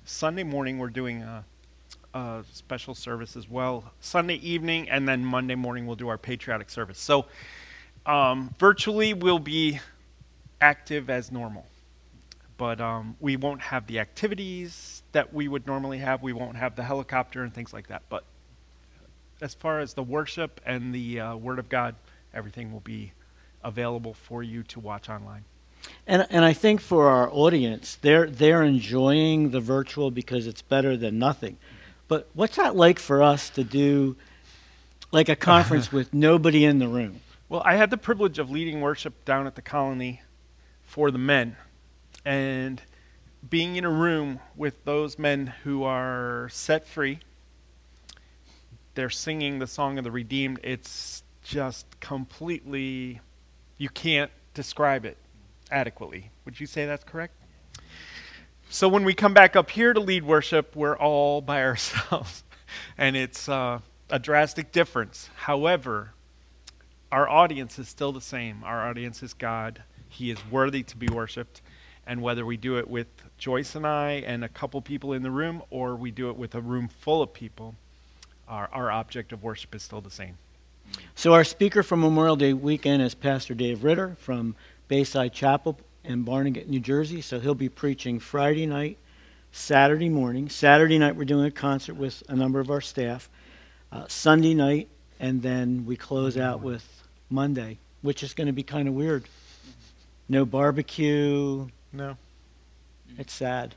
Sunday 0.05 0.43
morning. 0.43 0.77
We're 0.77 0.89
doing 0.89 1.21
a, 1.21 1.43
a 2.13 2.43
special 2.51 2.95
service 2.95 3.35
as 3.35 3.49
well. 3.49 3.91
Sunday 4.01 4.35
evening, 4.35 4.89
and 4.89 5.07
then 5.07 5.23
Monday 5.23 5.55
morning 5.55 5.85
we'll 5.85 5.95
do 5.95 6.07
our 6.09 6.17
patriotic 6.17 6.69
service. 6.69 6.99
So 6.99 7.25
um, 8.05 8.53
virtually 8.59 9.13
we'll 9.13 9.39
be 9.39 9.79
active 10.59 11.09
as 11.09 11.31
normal, 11.31 11.65
but 12.57 12.81
um, 12.81 13.15
we 13.19 13.35
won't 13.35 13.61
have 13.61 13.87
the 13.87 13.99
activities 13.99 15.03
that 15.11 15.33
we 15.33 15.47
would 15.47 15.65
normally 15.67 15.97
have. 15.99 16.21
We 16.21 16.33
won't 16.33 16.55
have 16.55 16.75
the 16.75 16.83
helicopter 16.83 17.43
and 17.43 17.53
things 17.53 17.73
like 17.73 17.87
that. 17.87 18.03
But 18.09 18.23
as 19.41 19.53
far 19.53 19.79
as 19.79 19.93
the 19.93 20.03
worship 20.03 20.61
and 20.65 20.93
the 20.93 21.19
uh, 21.19 21.35
Word 21.35 21.59
of 21.59 21.69
God, 21.69 21.95
everything 22.33 22.71
will 22.71 22.81
be 22.81 23.11
available 23.63 24.13
for 24.13 24.43
you 24.43 24.63
to 24.63 24.79
watch 24.79 25.09
online. 25.09 25.43
And 26.05 26.27
and 26.29 26.45
I 26.45 26.53
think 26.53 26.79
for 26.79 27.07
our 27.07 27.29
audience, 27.31 27.97
they're 28.01 28.27
they're 28.27 28.63
enjoying 28.63 29.49
the 29.49 29.59
virtual 29.59 30.11
because 30.11 30.45
it's 30.45 30.61
better 30.61 30.95
than 30.95 31.17
nothing. 31.17 31.57
But 32.11 32.29
what's 32.33 32.57
that 32.57 32.75
like 32.75 32.99
for 32.99 33.23
us 33.23 33.49
to 33.51 33.63
do, 33.63 34.17
like 35.13 35.29
a 35.29 35.35
conference 35.37 35.91
with 35.93 36.13
nobody 36.13 36.65
in 36.65 36.77
the 36.79 36.89
room? 36.89 37.21
Well, 37.47 37.61
I 37.63 37.77
had 37.77 37.89
the 37.89 37.95
privilege 37.95 38.37
of 38.37 38.49
leading 38.49 38.81
worship 38.81 39.23
down 39.23 39.47
at 39.47 39.55
the 39.55 39.61
colony 39.61 40.21
for 40.83 41.09
the 41.09 41.17
men, 41.17 41.55
and 42.25 42.81
being 43.49 43.77
in 43.77 43.85
a 43.85 43.89
room 43.89 44.41
with 44.57 44.83
those 44.83 45.17
men 45.17 45.53
who 45.63 45.83
are 45.83 46.49
set 46.51 46.85
free. 46.85 47.19
They're 48.95 49.09
singing 49.09 49.59
the 49.59 49.67
song 49.67 49.97
of 49.97 50.03
the 50.03 50.11
redeemed. 50.11 50.59
It's 50.65 51.23
just 51.43 51.85
completely, 52.01 53.21
you 53.77 53.87
can't 53.87 54.31
describe 54.53 55.05
it 55.05 55.15
adequately. 55.71 56.31
Would 56.43 56.59
you 56.59 56.67
say 56.67 56.85
that's 56.85 57.05
correct? 57.05 57.40
So 58.73 58.87
when 58.87 59.03
we 59.03 59.13
come 59.13 59.33
back 59.33 59.57
up 59.57 59.69
here 59.69 59.91
to 59.91 59.99
lead 59.99 60.23
worship, 60.23 60.77
we're 60.77 60.95
all 60.95 61.41
by 61.41 61.61
ourselves, 61.65 62.45
and 62.97 63.17
it's 63.17 63.49
uh, 63.49 63.79
a 64.09 64.17
drastic 64.17 64.71
difference. 64.71 65.29
However, 65.35 66.13
our 67.11 67.27
audience 67.27 67.77
is 67.79 67.89
still 67.89 68.13
the 68.13 68.21
same. 68.21 68.63
Our 68.63 68.87
audience 68.87 69.21
is 69.23 69.33
God. 69.33 69.83
He 70.07 70.31
is 70.31 70.37
worthy 70.49 70.83
to 70.83 70.95
be 70.95 71.07
worshiped. 71.07 71.61
And 72.07 72.21
whether 72.21 72.45
we 72.45 72.55
do 72.55 72.77
it 72.77 72.89
with 72.89 73.07
Joyce 73.37 73.75
and 73.75 73.85
I 73.85 74.23
and 74.25 74.45
a 74.45 74.49
couple 74.49 74.81
people 74.81 75.11
in 75.11 75.21
the 75.21 75.31
room, 75.31 75.61
or 75.69 75.97
we 75.97 76.09
do 76.09 76.29
it 76.29 76.37
with 76.37 76.55
a 76.55 76.61
room 76.61 76.87
full 76.87 77.21
of 77.21 77.33
people, 77.33 77.75
our, 78.47 78.69
our 78.71 78.89
object 78.89 79.33
of 79.33 79.43
worship 79.43 79.75
is 79.75 79.83
still 79.83 79.99
the 79.99 80.09
same. 80.09 80.37
So 81.13 81.33
our 81.33 81.43
speaker 81.43 81.83
for 81.83 81.97
Memorial 81.97 82.37
Day 82.37 82.53
weekend 82.53 83.01
is 83.01 83.15
Pastor 83.15 83.53
Dave 83.53 83.83
Ritter 83.83 84.15
from 84.17 84.55
Bayside 84.87 85.33
Chapel 85.33 85.77
in 86.03 86.23
Barnegat, 86.23 86.67
New 86.67 86.79
Jersey. 86.79 87.21
So 87.21 87.39
he'll 87.39 87.55
be 87.55 87.69
preaching 87.69 88.19
Friday 88.19 88.65
night, 88.65 88.97
Saturday 89.51 90.09
morning. 90.09 90.49
Saturday 90.49 90.97
night, 90.97 91.15
we're 91.15 91.25
doing 91.25 91.45
a 91.45 91.51
concert 91.51 91.95
with 91.95 92.23
a 92.29 92.35
number 92.35 92.59
of 92.59 92.69
our 92.69 92.81
staff. 92.81 93.29
Uh, 93.91 94.05
Sunday 94.07 94.53
night, 94.53 94.87
and 95.19 95.41
then 95.41 95.85
we 95.85 95.97
close 95.97 96.37
out 96.37 96.61
with 96.61 97.03
Monday, 97.29 97.77
which 98.01 98.23
is 98.23 98.33
going 98.33 98.47
to 98.47 98.53
be 98.53 98.63
kind 98.63 98.87
of 98.87 98.93
weird. 98.93 99.25
No 100.29 100.45
barbecue. 100.45 101.67
No. 101.91 102.17
It's 103.17 103.33
sad. 103.33 103.75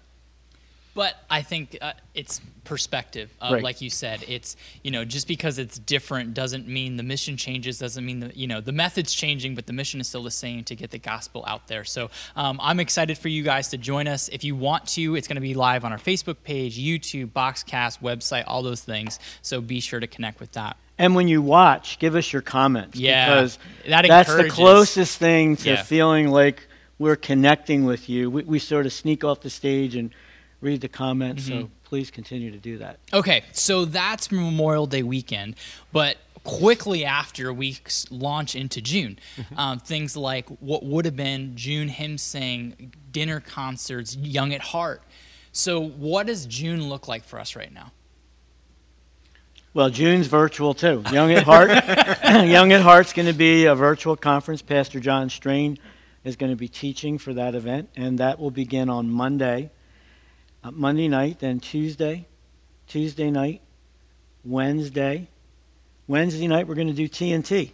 But 0.95 1.17
I 1.29 1.43
think 1.43 1.77
uh, 1.81 1.93
it's 2.15 2.41
perspective. 2.65 3.31
Uh, 3.41 3.51
Right. 3.55 3.63
Like 3.63 3.81
you 3.81 3.91
said, 3.91 4.25
it's 4.27 4.57
you 4.83 4.91
know 4.91 5.05
just 5.05 5.29
because 5.29 5.59
it's 5.59 5.79
different 5.79 6.35
doesn't 6.35 6.67
mean 6.67 6.97
the 6.97 7.03
mission 7.03 7.37
changes. 7.37 7.79
Doesn't 7.79 8.05
mean 8.05 8.21
that 8.21 8.37
you 8.37 8.47
know 8.47 8.61
the 8.61 8.73
method's 8.73 9.13
changing, 9.13 9.55
but 9.55 9.67
the 9.67 9.73
mission 9.73 10.01
is 10.01 10.09
still 10.09 10.23
the 10.23 10.31
same 10.31 10.65
to 10.65 10.75
get 10.75 10.91
the 10.91 10.99
gospel 10.99 11.45
out 11.47 11.69
there. 11.69 11.85
So 11.85 12.11
um, 12.37 12.59
I'm 12.63 12.81
excited 12.81 13.19
for 13.19 13.29
you 13.29 13.43
guys 13.43 13.69
to 13.71 13.77
join 13.77 14.09
us. 14.09 14.29
If 14.29 14.45
you 14.45 14.57
want 14.57 14.87
to, 14.89 15.15
it's 15.17 15.29
going 15.29 15.37
to 15.37 15.43
be 15.43 15.55
live 15.55 15.85
on 15.85 15.93
our 15.93 15.99
Facebook 15.99 16.37
page, 16.43 16.79
YouTube, 16.79 17.33
Boxcast, 17.33 18.01
website, 18.01 18.45
all 18.47 18.63
those 18.63 18.81
things. 18.81 19.19
So 19.43 19.61
be 19.61 19.81
sure 19.81 20.01
to 20.01 20.07
connect 20.07 20.41
with 20.41 20.53
that. 20.53 20.77
And 20.97 21.15
when 21.17 21.27
you 21.29 21.43
watch, 21.43 21.99
give 21.99 22.15
us 22.15 22.33
your 22.33 22.43
comments 22.43 22.97
Yeah, 22.97 23.35
because 23.35 23.59
that 23.89 24.07
that's 24.07 24.35
the 24.35 24.49
closest 24.49 25.19
thing 25.19 25.57
to 25.59 25.71
Yeah. 25.71 25.83
feeling 25.83 26.29
like 26.29 26.67
we're 26.99 27.17
connecting 27.17 27.85
with 27.85 28.09
you. 28.09 28.31
We, 28.31 28.43
we 28.45 28.59
sort 28.61 28.87
of 28.87 28.93
sneak 28.93 29.25
off 29.25 29.41
the 29.41 29.51
stage 29.51 29.97
and 29.97 30.11
read 30.65 30.81
the 30.81 30.89
comments, 30.89 31.45
Mm-hmm. 31.49 31.61
so 31.63 31.71
please 31.85 32.11
continue 32.11 32.51
to 32.51 32.59
do 32.59 32.79
that. 32.79 32.99
Okay, 33.13 33.45
so 33.53 33.85
that's 33.85 34.33
Memorial 34.33 34.87
Day 34.87 35.03
weekend, 35.03 35.55
but 35.93 36.17
quickly 36.43 37.05
after 37.05 37.53
we 37.53 37.79
launch 38.11 38.55
into 38.57 38.81
June, 38.81 39.19
um, 39.57 39.79
things 39.79 40.17
like 40.17 40.49
what 40.61 40.85
would 40.85 41.05
have 41.05 41.17
been 41.17 41.55
June 41.57 41.89
hymn 41.89 42.19
sing, 42.19 42.93
dinner 43.13 43.41
concerts, 43.41 44.17
Young 44.17 44.53
at 44.53 44.61
Heart. 44.61 45.03
So, 45.53 45.81
what 45.81 46.27
does 46.27 46.47
June 46.47 46.89
look 46.89 47.07
like 47.07 47.23
for 47.25 47.39
us 47.39 47.55
right 47.55 47.73
now? 47.73 47.93
Well, 49.73 49.91
June's 49.91 50.27
virtual 50.29 50.73
too. 50.75 51.03
Young 51.13 51.33
at 51.33 51.43
Heart, 51.45 51.71
Young 52.49 52.73
at 52.73 52.81
Heart's 52.81 53.13
going 53.13 53.27
to 53.27 53.33
be 53.35 53.67
a 53.67 53.75
virtual 53.75 54.17
conference. 54.17 54.63
Pastor 54.63 55.01
John 55.01 55.29
Strain 55.31 55.79
is 56.25 56.37
going 56.37 56.51
to 56.51 56.57
be 56.57 56.69
teaching 56.69 57.19
for 57.19 57.35
that 57.35 57.55
event, 57.55 57.89
and 57.97 58.19
that 58.19 58.39
will 58.39 58.51
begin 58.51 58.89
on 58.89 59.11
Monday, 59.11 59.71
uh, 60.65 60.71
Monday 60.71 61.09
night, 61.09 61.39
then 61.41 61.61
Tuesday, 61.61 62.27
Tuesday 62.87 63.31
night, 63.31 63.61
Wednesday. 64.45 65.29
Wednesday 66.07 66.47
night 66.49 66.67
we're 66.69 66.75
going 66.75 66.89
to 66.89 66.93
do 66.95 67.09
TNT. 67.09 67.71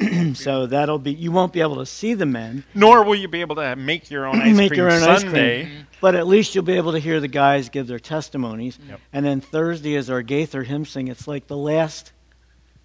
so 0.36 0.66
that'll 0.66 0.98
be 0.98 1.12
you 1.12 1.30
won't 1.30 1.52
be 1.52 1.60
able 1.60 1.76
to 1.76 1.86
see 1.86 2.14
the 2.14 2.26
men, 2.26 2.64
Nor 2.74 3.04
will 3.04 3.14
you 3.14 3.28
be 3.28 3.40
able 3.40 3.56
to 3.56 3.76
make 3.76 4.10
your 4.10 4.26
own 4.26 4.36
ice 4.40 4.56
Make 4.56 4.70
cream 4.70 4.78
your 4.78 4.90
own 4.90 5.02
ice 5.02 5.20
cream. 5.22 5.32
Sunday. 5.32 5.72
but 6.00 6.14
at 6.14 6.26
least 6.26 6.54
you'll 6.54 6.64
be 6.64 6.76
able 6.76 6.92
to 6.92 6.98
hear 6.98 7.20
the 7.20 7.28
guys 7.28 7.68
give 7.68 7.86
their 7.86 7.98
testimonies. 8.00 8.78
Yep. 8.88 9.00
And 9.12 9.24
then 9.26 9.40
Thursday 9.40 9.94
is 9.94 10.10
our 10.10 10.22
Gaither 10.22 10.62
hymn 10.64 10.84
sing. 10.86 11.08
It's 11.08 11.28
like 11.28 11.46
the 11.46 11.56
last, 11.56 12.12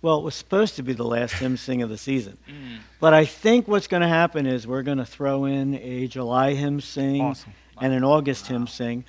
well, 0.01 0.19
it 0.19 0.23
was 0.23 0.35
supposed 0.35 0.75
to 0.75 0.83
be 0.83 0.93
the 0.93 1.05
last 1.05 1.33
hymn 1.35 1.57
sing 1.65 1.81
of 1.81 1.89
the 1.89 1.97
season. 1.97 2.37
But 2.99 3.13
I 3.13 3.25
think 3.25 3.67
what's 3.67 3.87
going 3.87 4.01
to 4.01 4.07
happen 4.07 4.45
is 4.45 4.67
we're 4.67 4.83
going 4.83 4.99
to 4.99 5.05
throw 5.05 5.45
in 5.45 5.75
a 5.75 6.07
July 6.07 6.53
hymn 6.53 6.81
sing 6.81 7.21
Awesome. 7.21 7.53
and 7.81 7.93
an 7.93 8.03
August 8.03 8.47
hymn 8.47 8.67
sing. 8.67 9.05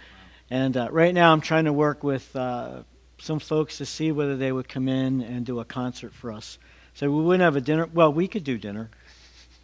And 0.50 0.76
uh, 0.76 0.88
right 0.90 1.12
now 1.14 1.32
I'm 1.32 1.40
trying 1.40 1.64
to 1.66 1.72
work 1.72 2.02
with 2.02 2.34
uh, 2.34 2.82
some 3.18 3.38
folks 3.38 3.78
to 3.78 3.86
see 3.86 4.12
whether 4.12 4.36
they 4.36 4.50
would 4.52 4.68
come 4.68 4.88
in 4.88 5.20
and 5.20 5.44
do 5.44 5.60
a 5.60 5.64
concert 5.64 6.14
for 6.14 6.32
us. 6.32 6.58
So 6.94 7.10
we 7.10 7.22
wouldn't 7.22 7.42
have 7.42 7.56
a 7.56 7.60
dinner. 7.60 7.86
Well, 7.92 8.12
we 8.12 8.28
could 8.28 8.44
do 8.44 8.58
dinner. 8.58 8.90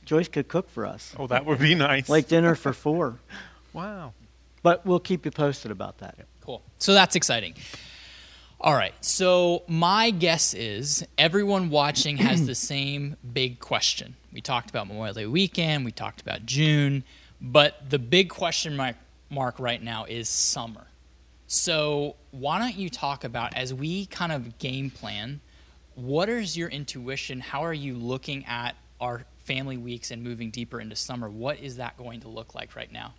Joyce 0.04 0.28
could 0.28 0.48
cook 0.48 0.68
for 0.70 0.84
us, 0.86 1.14
Oh, 1.18 1.26
that 1.28 1.46
would 1.46 1.58
be 1.58 1.74
nice. 1.74 2.08
like 2.10 2.28
dinner 2.28 2.54
for 2.54 2.72
four. 2.84 3.18
wow. 3.72 4.12
But 4.62 4.84
we'll 4.86 5.00
keep 5.00 5.24
you 5.24 5.30
posted 5.30 5.70
about 5.70 5.98
that. 5.98 6.16
Cool. 6.42 6.62
So 6.78 6.92
that's 6.94 7.16
exciting. 7.16 7.54
All 8.60 8.74
right. 8.74 8.94
So 9.04 9.62
my 9.66 10.10
guess 10.10 10.54
is 10.54 11.06
everyone 11.18 11.70
watching 11.70 12.16
has 12.18 12.46
the 12.46 12.54
same 12.72 13.16
big 13.32 13.60
question. 13.60 14.14
We 14.32 14.40
talked 14.40 14.70
about 14.70 14.88
Memorial 14.88 15.14
Day 15.14 15.26
weekend, 15.26 15.84
we 15.84 15.92
talked 15.92 16.20
about 16.22 16.44
June, 16.46 17.04
but 17.40 17.88
the 17.90 17.98
big 17.98 18.28
question 18.30 18.74
mark, 18.76 18.96
mark 19.34 19.58
right 19.58 19.82
now 19.82 20.04
is 20.04 20.28
summer. 20.28 20.86
So 21.46 22.16
why 22.30 22.58
don't 22.58 22.76
you 22.76 22.88
talk 22.88 23.24
about 23.24 23.54
as 23.54 23.74
we 23.74 24.06
kind 24.06 24.32
of 24.32 24.58
game 24.58 24.90
plan, 24.90 25.40
what 25.94 26.28
is 26.28 26.56
your 26.56 26.68
intuition? 26.68 27.40
How 27.40 27.64
are 27.64 27.74
you 27.74 27.94
looking 27.94 28.46
at 28.46 28.76
our 29.00 29.24
family 29.44 29.76
weeks 29.76 30.10
and 30.10 30.22
moving 30.22 30.50
deeper 30.50 30.80
into 30.80 30.96
summer? 30.96 31.28
What 31.28 31.58
is 31.60 31.76
that 31.76 31.96
going 31.96 32.20
to 32.20 32.28
look 32.28 32.54
like 32.54 32.74
right 32.74 32.90
now? 32.90 33.14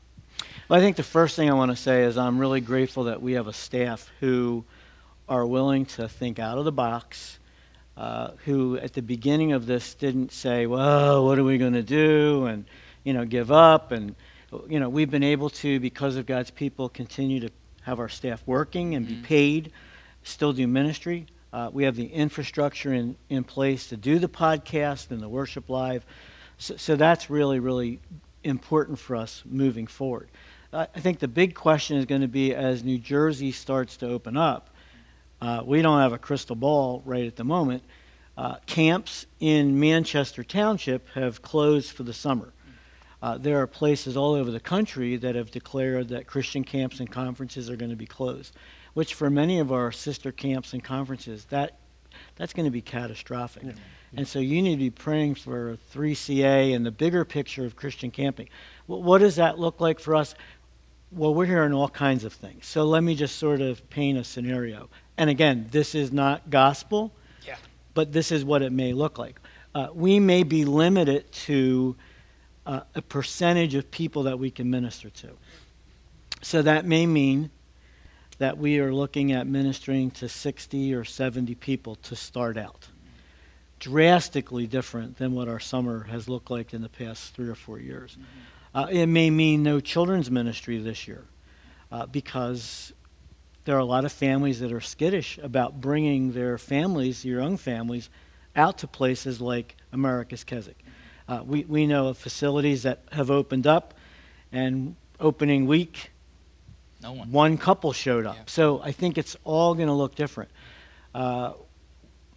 Well, 0.67 0.79
I 0.79 0.81
think 0.81 0.97
the 0.97 1.03
first 1.03 1.35
thing 1.35 1.49
I 1.49 1.53
want 1.53 1.71
to 1.71 1.77
say 1.77 2.03
is 2.03 2.17
I'm 2.17 2.39
really 2.39 2.61
grateful 2.61 3.05
that 3.05 3.21
we 3.21 3.33
have 3.33 3.47
a 3.47 3.53
staff 3.53 4.11
who 4.19 4.65
are 5.29 5.45
willing 5.45 5.85
to 5.85 6.09
think 6.09 6.39
out 6.39 6.57
of 6.57 6.65
the 6.65 6.71
box, 6.71 7.39
uh, 7.95 8.31
who 8.43 8.77
at 8.77 8.93
the 8.93 9.01
beginning 9.01 9.53
of 9.53 9.65
this 9.65 9.93
didn't 9.93 10.31
say, 10.31 10.65
well, 10.65 11.25
what 11.25 11.39
are 11.39 11.43
we 11.43 11.57
going 11.57 11.73
to 11.73 11.83
do? 11.83 12.45
And, 12.45 12.65
you 13.03 13.13
know, 13.13 13.25
give 13.25 13.51
up. 13.51 13.91
And, 13.91 14.15
you 14.67 14.79
know, 14.79 14.89
we've 14.89 15.09
been 15.09 15.23
able 15.23 15.49
to, 15.49 15.79
because 15.79 16.15
of 16.15 16.25
God's 16.25 16.51
people, 16.51 16.89
continue 16.89 17.39
to 17.41 17.49
have 17.81 17.99
our 17.99 18.09
staff 18.09 18.41
working 18.45 18.95
and 18.95 19.07
be 19.07 19.15
paid, 19.15 19.71
still 20.23 20.53
do 20.53 20.67
ministry. 20.67 21.27
Uh, 21.53 21.69
we 21.71 21.83
have 21.83 21.95
the 21.95 22.07
infrastructure 22.07 22.93
in, 22.93 23.15
in 23.29 23.43
place 23.43 23.87
to 23.89 23.97
do 23.97 24.19
the 24.19 24.27
podcast 24.27 25.11
and 25.11 25.21
the 25.21 25.29
worship 25.29 25.69
live. 25.69 26.05
So, 26.57 26.75
so 26.77 26.95
that's 26.95 27.29
really, 27.29 27.59
really 27.59 27.99
important 28.43 28.99
for 28.99 29.15
us 29.15 29.43
moving 29.45 29.87
forward. 29.87 30.29
I 30.73 30.87
I 30.95 30.99
think 30.99 31.19
the 31.19 31.27
big 31.27 31.55
question 31.55 31.97
is 31.97 32.05
going 32.05 32.21
to 32.21 32.27
be 32.27 32.53
as 32.53 32.83
New 32.83 32.97
Jersey 32.97 33.51
starts 33.51 33.97
to 33.97 34.09
open 34.09 34.35
up. 34.35 34.69
Uh, 35.41 35.61
we 35.65 35.81
don't 35.81 35.99
have 35.99 36.13
a 36.13 36.17
crystal 36.17 36.55
ball 36.55 37.01
right 37.05 37.25
at 37.25 37.35
the 37.35 37.43
moment. 37.43 37.83
Uh, 38.37 38.55
camps 38.65 39.25
in 39.39 39.79
Manchester 39.79 40.43
Township 40.43 41.07
have 41.09 41.41
closed 41.41 41.91
for 41.91 42.03
the 42.03 42.13
summer. 42.13 42.51
Uh, 43.21 43.37
there 43.37 43.57
are 43.61 43.67
places 43.67 44.15
all 44.17 44.33
over 44.33 44.51
the 44.51 44.59
country 44.59 45.15
that 45.17 45.35
have 45.35 45.49
declared 45.51 46.09
that 46.09 46.27
Christian 46.27 46.63
camps 46.63 46.99
and 46.99 47.09
conferences 47.09 47.69
are 47.69 47.75
going 47.75 47.89
to 47.91 47.95
be 47.97 48.05
closed, 48.05 48.55
which 48.93 49.13
for 49.13 49.29
many 49.29 49.59
of 49.59 49.71
our 49.71 49.91
sister 49.91 50.31
camps 50.31 50.73
and 50.73 50.83
conferences, 50.83 51.45
that 51.45 51.77
that's 52.35 52.53
going 52.53 52.65
to 52.65 52.71
be 52.71 52.81
catastrophic. 52.81 53.63
And 54.15 54.25
so 54.27 54.39
you 54.39 54.61
need 54.61 54.75
to 54.75 54.77
be 54.77 54.89
praying 54.89 55.35
for 55.35 55.77
3CA 55.93 56.73
and 56.75 56.85
the 56.85 56.91
bigger 56.91 57.25
picture 57.25 57.65
of 57.65 57.75
Christian 57.75 58.11
camping. 58.11 58.47
Wh- 58.85 58.91
What 59.01 59.17
does 59.19 59.35
that 59.35 59.59
look 59.59 59.81
like 59.81 59.99
for 59.99 60.15
us? 60.15 60.35
Well, 61.11 61.33
we're 61.33 61.45
hearing 61.45 61.73
all 61.73 61.89
kinds 61.89 62.23
of 62.23 62.31
things. 62.33 62.65
So 62.65 62.85
let 62.85 63.03
me 63.03 63.15
just 63.15 63.37
sort 63.37 63.59
of 63.61 63.87
paint 63.89 64.17
a 64.17 64.23
scenario. 64.23 64.89
And 65.17 65.29
again, 65.29 65.67
this 65.71 65.95
is 65.95 66.11
not 66.13 66.49
gospel, 66.49 67.11
Yeah. 67.45 67.55
but 67.93 68.11
this 68.13 68.31
is 68.31 68.45
what 68.45 68.61
it 68.61 68.71
may 68.71 68.93
look 68.93 69.17
like. 69.17 69.39
Uh, 69.73 69.87
we 69.93 70.19
may 70.19 70.43
be 70.43 70.63
limited 70.63 71.29
to 71.31 71.95
uh, 72.65 72.81
a 72.95 73.01
percentage 73.01 73.75
of 73.75 73.89
people 73.91 74.23
that 74.23 74.39
we 74.39 74.51
can 74.51 74.69
minister 74.69 75.09
to. 75.09 75.29
So 76.41 76.61
that 76.61 76.85
may 76.85 77.05
mean 77.05 77.51
that 78.37 78.57
we 78.57 78.79
are 78.79 78.93
looking 78.93 79.31
at 79.31 79.47
ministering 79.47 80.11
to 80.11 80.27
60 80.27 80.93
or 80.93 81.03
70 81.03 81.55
people 81.55 81.95
to 81.95 82.15
start 82.15 82.57
out. 82.57 82.87
Drastically 83.79 84.67
different 84.67 85.17
than 85.17 85.33
what 85.33 85.47
our 85.47 85.59
summer 85.59 86.03
has 86.03 86.27
looked 86.27 86.49
like 86.49 86.73
in 86.73 86.81
the 86.81 86.89
past 86.89 87.33
three 87.33 87.47
or 87.47 87.55
four 87.55 87.79
years. 87.79 88.17
Uh, 88.73 88.87
it 88.89 89.05
may 89.05 89.29
mean 89.29 89.63
no 89.63 89.79
children's 89.79 90.29
ministry 90.29 90.77
this 90.79 91.07
year 91.07 91.23
uh, 91.91 92.05
because 92.05 92.93
there 93.63 93.75
are 93.75 93.79
a 93.79 93.85
lot 93.85 94.05
of 94.05 94.11
families 94.11 94.59
that 94.59 94.71
are 94.71 94.81
skittish 94.81 95.37
about 95.41 95.79
bringing 95.79 96.33
their 96.33 96.57
families, 96.57 97.23
your 97.23 97.41
young 97.41 97.57
families, 97.57 98.09
out 98.55 98.77
to 98.79 98.87
places 98.87 99.41
like 99.41 99.75
America's 99.91 100.43
Keswick. 100.43 100.77
Uh, 101.27 101.41
we, 101.45 101.63
we 101.63 101.87
know 101.87 102.07
of 102.07 102.17
facilities 102.17 102.83
that 102.83 103.01
have 103.11 103.31
opened 103.31 103.65
up, 103.65 103.93
and 104.51 104.95
opening 105.19 105.65
week, 105.65 106.11
No 107.01 107.13
one. 107.13 107.31
one 107.31 107.57
couple 107.57 107.93
showed 107.93 108.25
up. 108.25 108.35
Yeah. 108.35 108.41
So 108.45 108.81
I 108.81 108.91
think 108.91 109.17
it's 109.17 109.35
all 109.43 109.73
going 109.75 109.87
to 109.87 109.93
look 109.93 110.15
different. 110.15 110.51
Uh, 111.13 111.53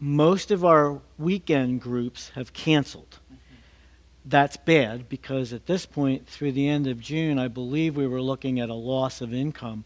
most 0.00 0.50
of 0.50 0.64
our 0.64 1.00
weekend 1.18 1.80
groups 1.80 2.30
have 2.30 2.52
canceled. 2.52 3.18
That's 4.24 4.56
bad 4.56 5.08
because 5.08 5.52
at 5.52 5.66
this 5.66 5.86
point, 5.86 6.26
through 6.26 6.52
the 6.52 6.68
end 6.68 6.86
of 6.86 7.00
June, 7.00 7.38
I 7.38 7.48
believe 7.48 7.96
we 7.96 8.06
were 8.06 8.20
looking 8.20 8.60
at 8.60 8.68
a 8.68 8.74
loss 8.74 9.20
of 9.20 9.32
income 9.32 9.84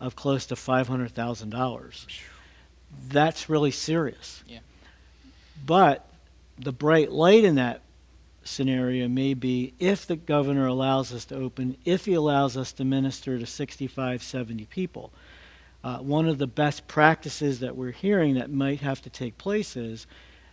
of 0.00 0.16
close 0.16 0.46
to 0.46 0.54
$500,000. 0.54 2.06
That's 3.08 3.48
really 3.48 3.70
serious. 3.70 4.42
Yeah. 4.46 4.58
But 5.64 6.06
the 6.58 6.72
bright 6.72 7.10
light 7.10 7.44
in 7.44 7.54
that 7.56 7.80
scenario 8.42 9.06
may 9.08 9.34
be 9.34 9.74
if 9.78 10.06
the 10.06 10.16
governor 10.16 10.66
allows 10.66 11.12
us 11.12 11.24
to 11.26 11.36
open, 11.36 11.76
if 11.84 12.06
he 12.06 12.14
allows 12.14 12.56
us 12.56 12.72
to 12.72 12.84
minister 12.84 13.38
to 13.38 13.46
65, 13.46 14.22
70 14.22 14.64
people. 14.66 15.12
Uh, 15.82 15.98
one 15.98 16.28
of 16.28 16.38
the 16.38 16.46
best 16.46 16.86
practices 16.86 17.60
that 17.60 17.74
we're 17.76 17.90
hearing 17.92 18.34
that 18.34 18.50
might 18.50 18.80
have 18.80 19.00
to 19.02 19.08
take 19.10 19.38
place 19.38 19.76
is 19.76 20.06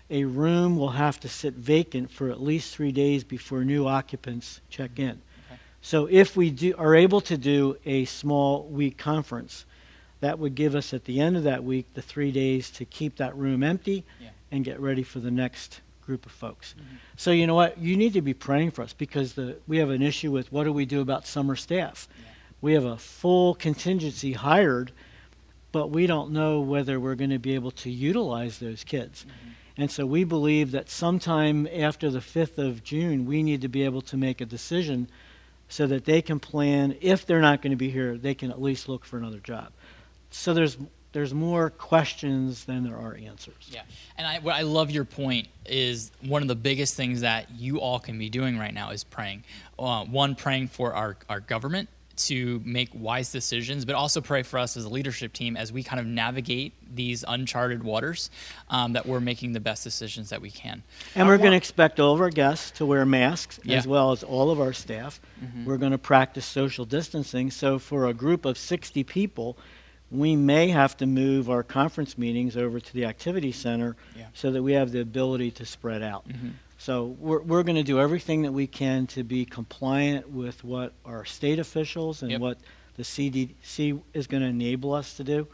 a 0.10 0.24
room 0.24 0.78
will 0.78 0.92
have 0.92 1.20
to 1.20 1.28
sit 1.28 1.54
vacant 1.54 2.10
for 2.10 2.30
at 2.30 2.42
least 2.42 2.74
three 2.74 2.94
days 2.94 3.24
before 3.26 3.66
new 3.66 3.86
occupants 3.88 4.62
check 4.70 5.00
in. 5.00 5.22
So 5.82 6.08
if 6.10 6.36
we 6.36 6.50
do, 6.50 6.74
are 6.78 6.96
able 6.96 7.22
to 7.22 7.38
do 7.38 7.78
a 7.86 8.06
small 8.06 8.64
week 8.64 8.98
conference, 8.98 9.66
that 10.22 10.40
would 10.40 10.56
give 10.56 10.76
us 10.76 10.94
at 10.94 11.06
the 11.06 11.20
end 11.20 11.38
of 11.38 11.44
that 11.44 11.64
week 11.64 11.86
the 11.94 12.02
three 12.02 12.32
days 12.32 12.70
to 12.72 12.86
keep 12.86 13.18
that 13.18 13.36
room 13.36 13.64
empty 13.64 14.04
Yeah. 14.20 14.30
and 14.52 14.66
get 14.66 14.80
ready 14.80 15.04
for 15.04 15.20
the 15.20 15.30
next 15.32 15.82
group 16.08 16.26
of 16.26 16.32
folks. 16.32 16.74
Mm-hmm. 16.74 16.96
So 17.18 17.30
you 17.30 17.46
know 17.46 17.54
what? 17.54 17.78
You 17.78 17.96
need 17.96 18.14
to 18.14 18.22
be 18.22 18.34
praying 18.34 18.72
for 18.72 18.82
us 18.82 18.94
because 18.94 19.34
the, 19.34 19.58
we 19.68 19.78
have 19.78 19.92
an 19.92 20.02
issue 20.02 20.32
with 20.32 20.52
what 20.52 20.64
do 20.64 20.74
we 20.74 20.86
do 20.86 21.02
about 21.02 21.28
summer 21.28 21.56
staff? 21.56 22.08
We 22.62 22.74
have 22.74 22.86
a 22.86 22.98
full 22.98 23.54
contingency 23.54 24.34
hired, 24.34 24.92
but 25.72 25.92
we 25.92 26.08
don't 26.08 26.32
know 26.32 26.62
whether 26.62 27.00
we're 27.00 27.16
going 27.16 27.30
to 27.30 27.38
be 27.38 27.54
able 27.54 27.72
to 27.72 27.92
utilize 27.92 28.58
those 28.58 28.84
kids. 28.84 29.26
Mm-hmm. 29.26 29.50
And 29.80 29.92
so 29.92 30.08
we 30.08 30.24
believe 30.24 30.72
that 30.72 30.90
sometime 30.90 31.68
after 31.68 32.10
the 32.10 32.20
5th 32.20 32.58
of 32.58 32.84
June, 32.84 33.28
we 33.28 33.44
need 33.44 33.62
to 33.62 33.68
be 33.68 33.84
able 33.84 34.02
to 34.04 34.18
make 34.18 34.42
a 34.42 34.46
decision 34.46 35.08
so 35.70 35.86
that 35.86 36.06
they 36.06 36.22
can 36.22 36.40
plan 36.40 36.96
if 37.02 37.26
they're 37.26 37.42
not 37.42 37.62
going 37.62 37.72
to 37.72 37.78
be 37.78 37.92
here, 37.92 38.18
they 38.18 38.34
can 38.34 38.50
at 38.50 38.60
least 38.62 38.90
look 38.90 39.06
for 39.06 39.18
another 39.18 39.40
job. 39.40 39.72
So 40.32 40.54
there's 40.54 40.78
there's 41.18 41.34
more 41.34 41.72
questions 41.72 42.66
than 42.66 42.84
there 42.84 42.96
are 42.96 43.16
answers. 43.16 43.56
Yeah, 43.72 43.82
and 44.20 44.28
I, 44.28 44.38
what 44.38 44.54
I 44.54 44.62
love 44.62 44.92
your 44.92 45.04
point 45.04 45.48
is 45.66 46.12
one 46.22 46.44
of 46.44 46.48
the 46.48 46.56
biggest 46.56 46.94
things 46.94 47.22
that 47.22 47.50
you 47.58 47.80
all 47.82 47.98
can 47.98 48.20
be 48.20 48.30
doing 48.30 48.60
right 48.60 48.72
now 48.72 48.92
is 48.92 49.04
praying. 49.04 49.44
Uh, 49.80 50.06
one, 50.06 50.36
praying 50.36 50.68
for 50.68 50.94
our, 50.94 51.18
our 51.28 51.40
government 51.40 51.90
to 52.18 52.62
make 52.64 52.90
wise 52.94 53.32
decisions, 53.32 53.84
but 53.84 53.96
also 53.96 54.22
pray 54.22 54.44
for 54.44 54.60
us 54.60 54.78
as 54.78 54.86
a 54.86 54.90
leadership 54.90 55.34
team 55.34 55.58
as 55.58 55.72
we 55.74 55.82
kind 55.82 56.00
of 56.00 56.06
navigate 56.06 56.74
these 56.96 57.26
uncharted 57.28 57.84
waters, 57.84 58.30
um, 58.70 58.94
that 58.94 59.08
we're 59.08 59.20
making 59.20 59.54
the 59.54 59.60
best 59.60 59.84
decisions 59.84 60.30
that 60.30 60.40
we 60.40 60.52
can. 60.52 60.84
And 61.16 61.28
we're 61.28 61.38
going 61.40 61.52
to 61.52 61.58
expect 61.58 62.00
all 62.00 62.14
of 62.14 62.22
our 62.22 62.30
guests 62.30 62.70
to 62.78 62.86
wear 62.86 63.08
masks 63.08 63.60
Yeah. 63.64 63.78
as 63.78 63.88
well 63.88 64.12
as 64.12 64.22
all 64.24 64.52
of 64.52 64.60
our 64.62 64.74
staff. 64.74 65.20
We're 65.66 65.78
going 65.78 65.94
to 65.94 65.98
practice 65.98 66.46
social 66.46 66.86
distancing. 66.86 67.50
So 67.50 67.80
for 67.80 68.06
a 68.06 68.14
group 68.14 68.46
of 68.46 68.58
60 68.60 69.04
people, 69.04 69.58
we 70.10 70.36
may 70.36 70.70
have 70.70 70.96
to 70.98 71.06
move 71.06 71.50
our 71.50 71.64
conference 71.64 72.18
meetings 72.18 72.56
over 72.56 72.80
to 72.80 72.94
the 72.94 73.06
activity 73.06 73.52
center 73.52 73.96
Yeah. 74.16 74.28
so 74.34 74.52
that 74.52 74.64
we 74.64 74.74
have 74.74 74.92
the 74.92 75.02
ability 75.02 75.52
to 75.52 75.66
spread 75.66 76.02
out. 76.02 76.26
So 76.78 77.08
we're, 77.20 77.42
we're 77.42 77.64
going 77.64 77.76
to 77.76 77.84
do 77.84 78.00
everything 78.00 78.44
that 78.44 78.52
we 78.54 78.68
can 78.68 79.08
to 79.08 79.24
be 79.24 79.44
compliant 79.46 80.30
with 80.30 80.64
what 80.64 80.94
our 81.06 81.26
state 81.26 81.60
officials 81.60 82.22
and 82.22 82.32
Yep. 82.32 82.40
what 82.42 82.58
the 82.96 83.04
CDC 83.04 84.00
is 84.14 84.28
going 84.28 84.42
to 84.44 84.50
enable 84.50 84.94
us 84.94 85.16
to 85.16 85.24
do. 85.24 85.48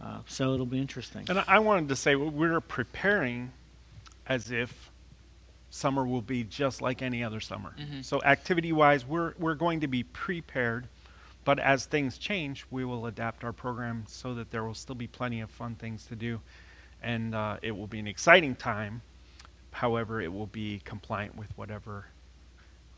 Uh, 0.00 0.18
so 0.26 0.54
it'll 0.54 0.66
be 0.66 0.78
interesting. 0.80 1.24
And 1.28 1.38
I- 1.40 1.44
I 1.46 1.58
wanted 1.60 1.88
to 1.90 1.96
say 1.96 2.14
we're 2.16 2.60
preparing 2.60 3.50
as 4.26 4.50
if 4.50 4.90
summer 5.70 6.06
will 6.06 6.22
be 6.22 6.44
just 6.44 6.80
like 6.82 7.02
any 7.02 7.22
other 7.22 7.40
summer. 7.40 7.72
So 8.02 8.20
activity-wise, 8.22 9.04
we're 9.06 9.34
we're 9.38 9.54
going 9.54 9.80
to 9.80 9.86
be 9.86 10.02
prepared, 10.02 10.86
but 11.48 11.58
as 11.60 11.86
things 11.86 12.18
change, 12.18 12.66
we 12.70 12.84
will 12.84 13.06
adapt 13.06 13.42
our 13.42 13.54
program 13.54 14.04
so 14.06 14.34
that 14.34 14.50
there 14.50 14.64
will 14.64 14.74
still 14.74 14.94
be 14.94 15.06
plenty 15.06 15.40
of 15.40 15.48
fun 15.48 15.76
things 15.76 16.04
to 16.04 16.14
do, 16.14 16.38
and 17.02 17.34
uh, 17.34 17.56
it 17.62 17.74
will 17.74 17.86
be 17.86 17.98
an 17.98 18.06
exciting 18.06 18.54
time. 18.54 19.00
However, 19.70 20.20
it 20.20 20.30
will 20.30 20.48
be 20.48 20.82
compliant 20.84 21.38
with 21.38 21.48
whatever 21.56 22.04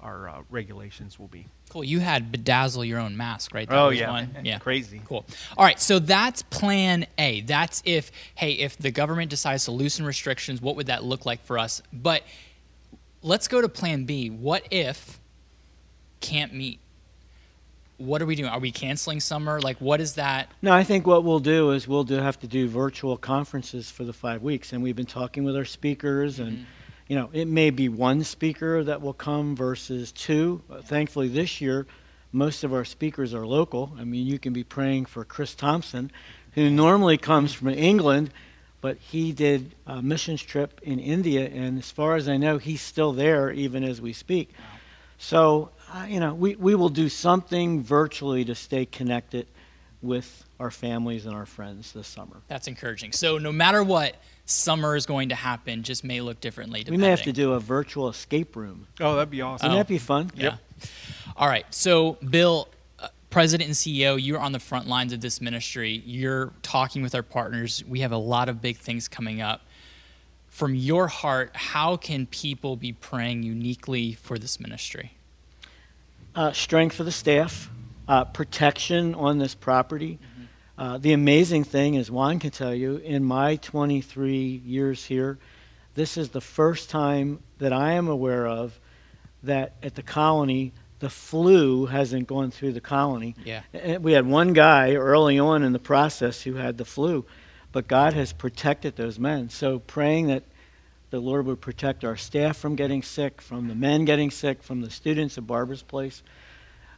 our 0.01 0.29
uh, 0.29 0.43
regulations 0.51 1.17
will 1.17 1.29
be. 1.29 1.47
Cool. 1.69 1.85
You 1.85 2.01
had 2.01 2.33
bedazzle 2.33 2.85
your 2.89 2.99
own 2.99 3.17
mask, 3.17 3.55
right? 3.55 3.69
That 3.69 3.79
oh 3.79 3.91
was 3.91 4.01
yeah, 4.01 4.11
one. 4.11 4.37
yeah. 4.43 4.59
crazy. 4.59 5.01
Cool. 5.07 5.25
All 5.57 5.65
right, 5.65 5.79
so 5.79 6.01
that's 6.01 6.43
plan 6.43 7.07
A. 7.19 7.43
That's 7.43 7.85
if, 7.85 8.11
hey, 8.35 8.55
if 8.55 8.77
the 8.77 8.91
government 8.91 9.31
decides 9.31 9.67
to 9.67 9.71
loosen 9.71 10.05
restrictions, 10.05 10.61
what 10.61 10.75
would 10.75 10.87
that 10.87 11.05
look 11.05 11.25
like 11.25 11.45
for 11.45 11.57
us? 11.57 11.83
But 11.93 12.25
let's 13.23 13.47
go 13.47 13.61
to 13.61 13.69
plan 13.69 14.07
B. 14.07 14.29
What 14.29 14.67
if 14.73 15.21
can't 16.21 16.53
meet? 16.53 16.81
What 18.01 18.23
are 18.23 18.27
we 18.27 18.35
doing? 18.35 18.49
Are 18.49 18.59
we 18.59 18.73
canceling 18.73 19.21
summer? 19.21 19.61
Like, 19.61 19.79
what 19.79 20.01
is 20.01 20.15
that? 20.15 20.51
No, 20.63 20.73
I 20.73 20.85
think 20.85 21.07
what 21.07 21.23
we'll 21.23 21.39
do 21.39 21.73
is 21.73 21.87
we'll 21.87 22.05
do 22.05 22.15
have 22.15 22.41
to 22.41 22.47
do 22.47 22.67
virtual 22.67 23.19
conferences 23.19 23.91
for 23.91 24.05
the 24.05 24.13
five 24.15 24.43
weeks, 24.43 24.73
and 24.73 24.83
we've 24.83 24.97
been 24.97 25.05
talking 25.05 25.45
with 25.45 25.55
our 25.55 25.67
speakers, 25.67 26.39
and 26.39 26.65
you 27.09 27.17
know, 27.17 27.29
it 27.35 27.47
may 27.47 27.69
be 27.69 27.91
one 27.91 28.25
speaker 28.25 28.83
that 28.85 29.03
will 29.03 29.13
come 29.13 29.55
versus 29.55 30.13
two. 30.13 30.63
Uh, 30.71 30.81
Thankfully, 30.81 31.29
this 31.29 31.61
year, 31.61 31.87
most 32.33 32.65
of 32.65 32.73
our 32.73 32.87
speakers 32.87 33.35
are 33.35 33.47
local. 33.47 33.93
I 33.99 34.05
mean, 34.05 34.27
you 34.27 34.39
can 34.39 34.55
be 34.55 34.65
praying 34.65 35.05
for 35.05 35.23
Chris 35.23 35.55
Thompson, 35.55 36.11
who 36.53 36.71
normally 36.71 37.19
comes 37.19 37.53
from 37.53 37.69
England, 37.69 38.31
but 38.81 38.97
he 38.97 39.33
did 39.33 39.75
a 39.87 40.01
missions 40.01 40.41
trip 40.41 40.81
in 40.83 41.01
India, 41.01 41.47
and 41.49 41.79
as 41.79 41.91
far 41.91 42.17
as 42.17 42.31
I 42.31 42.39
know, 42.39 42.57
he's 42.57 42.81
still 42.81 43.13
there 43.13 43.51
even 43.51 43.85
as 43.85 44.01
we 44.01 44.15
speak. 44.15 44.55
So, 45.19 45.69
uh, 45.93 46.07
you 46.09 46.21
know, 46.21 46.35
we, 46.35 46.55
we 46.57 46.75
will 46.75 46.89
do 46.89 47.09
something 47.09 47.83
virtually 47.83 48.45
to 48.45 48.55
stay 48.55 48.87
connected 48.87 49.47
with 50.03 50.45
our 50.59 50.71
families 50.71 51.27
and 51.27 51.35
our 51.35 51.47
friends 51.47 51.93
this 51.93 52.07
summer. 52.07 52.37
That's 52.49 52.69
encouraging. 52.69 53.13
So, 53.13 53.39
no 53.39 53.53
matter 53.53 53.83
what, 53.83 54.17
summer 54.47 54.97
is 54.97 55.07
going 55.07 55.29
to 55.31 55.35
happen, 55.35 55.83
just 55.83 56.05
may 56.05 56.21
look 56.21 56.41
differently. 56.41 56.85
We 56.89 56.97
may 56.97 57.09
have 57.09 57.23
to 57.23 57.33
do 57.33 57.53
a 57.53 57.61
virtual 57.61 58.09
escape 58.09 58.57
room. 58.57 58.87
Oh, 59.01 59.15
that'd 59.17 59.31
be 59.31 59.43
awesome. 59.43 59.67
Wouldn't 59.67 59.77
Oh. 59.79 59.83
that 59.83 59.89
be 59.89 59.99
fun? 59.99 60.31
Yeah. 60.35 60.57
All 61.37 61.49
right. 61.49 61.67
So, 61.71 62.15
Bill, 62.29 62.69
uh, 62.99 63.09
President 63.31 63.69
and 63.69 63.77
CEO, 63.77 64.17
you're 64.23 64.41
on 64.41 64.53
the 64.53 64.59
front 64.61 64.87
lines 64.89 65.13
of 65.13 65.21
this 65.21 65.41
ministry. 65.41 66.03
You're 66.05 66.53
talking 66.63 67.03
with 67.03 67.15
our 67.15 67.23
partners. 67.23 67.85
We 67.87 68.01
have 68.01 68.13
a 68.13 68.17
lot 68.19 68.49
of 68.49 68.61
big 68.61 68.77
things 68.79 69.09
coming 69.09 69.41
up. 69.41 69.63
From 70.49 70.75
your 70.75 71.09
heart, 71.09 71.53
how 71.55 71.97
can 71.97 72.27
people 72.27 72.77
be 72.77 72.93
praying 72.93 73.45
uniquely 73.45 74.15
for 74.15 74.39
this 74.39 74.59
ministry? 74.59 75.13
Uh, 76.35 76.53
strength 76.53 76.95
for 76.95 77.05
the 77.05 77.13
staff, 77.13 77.71
uh, 78.07 78.25
protection 78.25 79.15
on 79.15 79.39
this 79.39 79.55
property. 79.55 80.19
Uh, 80.79 80.97
the 80.97 81.13
amazing 81.13 81.65
thing 81.65 81.95
is, 81.95 82.11
Juan 82.11 82.39
can 82.39 82.51
tell 82.51 82.75
you, 82.75 82.97
in 82.97 83.23
my 83.25 83.57
23 83.57 84.63
years 84.65 85.05
here, 85.05 85.39
this 85.95 86.17
is 86.17 86.31
the 86.31 86.41
first 86.41 86.89
time 86.89 87.43
that 87.59 87.73
I 87.73 87.93
am 87.93 88.09
aware 88.09 88.47
of 88.47 88.79
that 89.43 89.75
at 89.83 89.95
the 89.95 90.03
colony, 90.03 90.73
the 91.01 91.11
flu 91.11 91.87
hasn't 91.87 92.29
gone 92.29 92.51
through 92.51 92.73
the 92.73 92.81
colony. 92.81 93.35
Yeah. 93.45 93.63
And 93.75 94.03
We 94.05 94.13
had 94.13 94.27
one 94.27 94.53
guy 94.53 94.95
early 94.95 95.39
on 95.39 95.63
in 95.63 95.73
the 95.73 95.79
process 95.79 96.43
who 96.43 96.55
had 96.55 96.79
the 96.79 96.85
flu, 96.85 97.27
but 97.73 97.89
God 97.89 98.13
has 98.13 98.33
protected 98.33 98.97
those 98.97 99.19
men. 99.19 99.51
So 99.51 99.81
praying 99.81 100.29
that 100.29 100.45
the 101.11 101.21
Lord 101.21 101.47
would 101.47 101.61
protect 101.61 102.05
our 102.05 102.17
staff 102.17 102.57
from 102.57 102.77
getting 102.77 103.03
sick, 103.03 103.43
from 103.43 103.69
the 103.69 103.75
men 103.75 104.05
getting 104.05 104.31
sick, 104.31 104.63
from 104.63 104.81
the 104.81 104.91
students 104.91 105.37
at 105.39 105.47
Barbara's 105.47 105.83
Place. 105.83 106.23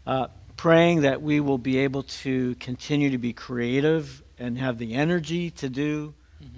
Uh, 0.07 0.29
praying 0.57 1.03
that 1.03 1.23
we 1.23 1.41
will 1.41 1.59
be 1.59 1.79
able 1.79 2.03
to 2.03 2.55
continue 2.57 3.11
to 3.11 3.19
be 3.19 3.33
creative 3.33 4.23
and 4.39 4.59
have 4.59 4.79
the 4.79 4.95
energy 4.95 5.51
to 5.51 5.69
do 5.69 6.13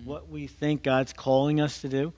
what 0.05 0.29
we 0.29 0.47
think 0.47 0.83
God's 0.83 1.13
calling 1.13 1.61
us 1.61 1.81
to 1.83 1.89
do. 1.89 2.13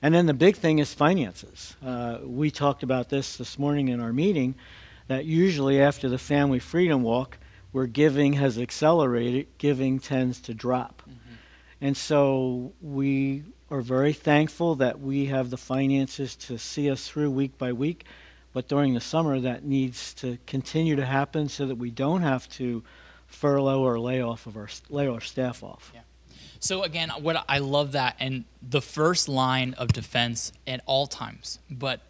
And 0.00 0.14
then 0.14 0.26
the 0.26 0.34
big 0.34 0.56
thing 0.56 0.78
is 0.78 0.94
finances. 0.94 1.76
Uh, 1.84 2.18
we 2.22 2.50
talked 2.50 2.82
about 2.82 3.08
this 3.08 3.36
this 3.36 3.58
morning 3.58 3.88
in 3.88 4.00
our 4.00 4.12
meeting 4.12 4.54
that 5.08 5.24
usually 5.24 5.82
after 5.82 6.08
the 6.08 6.18
Family 6.18 6.60
Freedom 6.60 7.02
Walk, 7.02 7.38
where 7.72 7.86
giving 7.86 8.34
has 8.34 8.58
accelerated, 8.58 9.48
giving 9.58 9.98
tends 9.98 10.40
to 10.42 10.54
drop. 10.54 11.02
And 11.80 11.96
so 11.96 12.72
we 12.80 13.44
are 13.70 13.80
very 13.80 14.12
thankful 14.12 14.76
that 14.76 15.00
we 15.00 15.26
have 15.26 15.50
the 15.50 15.56
finances 15.56 16.34
to 16.36 16.58
see 16.58 16.90
us 16.90 17.06
through 17.08 17.30
week 17.30 17.58
by 17.58 17.72
week. 17.72 18.04
But 18.52 18.66
during 18.66 18.94
the 18.94 19.00
summer, 19.00 19.38
that 19.40 19.64
needs 19.64 20.14
to 20.14 20.38
continue 20.46 20.96
to 20.96 21.04
happen 21.04 21.48
so 21.48 21.66
that 21.66 21.76
we 21.76 21.90
don't 21.90 22.22
have 22.22 22.48
to 22.50 22.82
furlough 23.26 23.82
or 23.82 24.00
lay 24.00 24.22
off 24.22 24.46
of 24.46 24.56
our 24.56 24.68
lay 24.88 25.06
our 25.06 25.20
staff 25.20 25.62
off. 25.62 25.92
Yeah. 25.94 26.00
So 26.60 26.82
again, 26.82 27.10
what 27.20 27.44
I 27.48 27.58
love 27.58 27.92
that, 27.92 28.16
and 28.18 28.44
the 28.62 28.82
first 28.82 29.28
line 29.28 29.74
of 29.74 29.92
defense 29.92 30.52
at 30.66 30.80
all 30.86 31.06
times, 31.06 31.60
but 31.70 32.00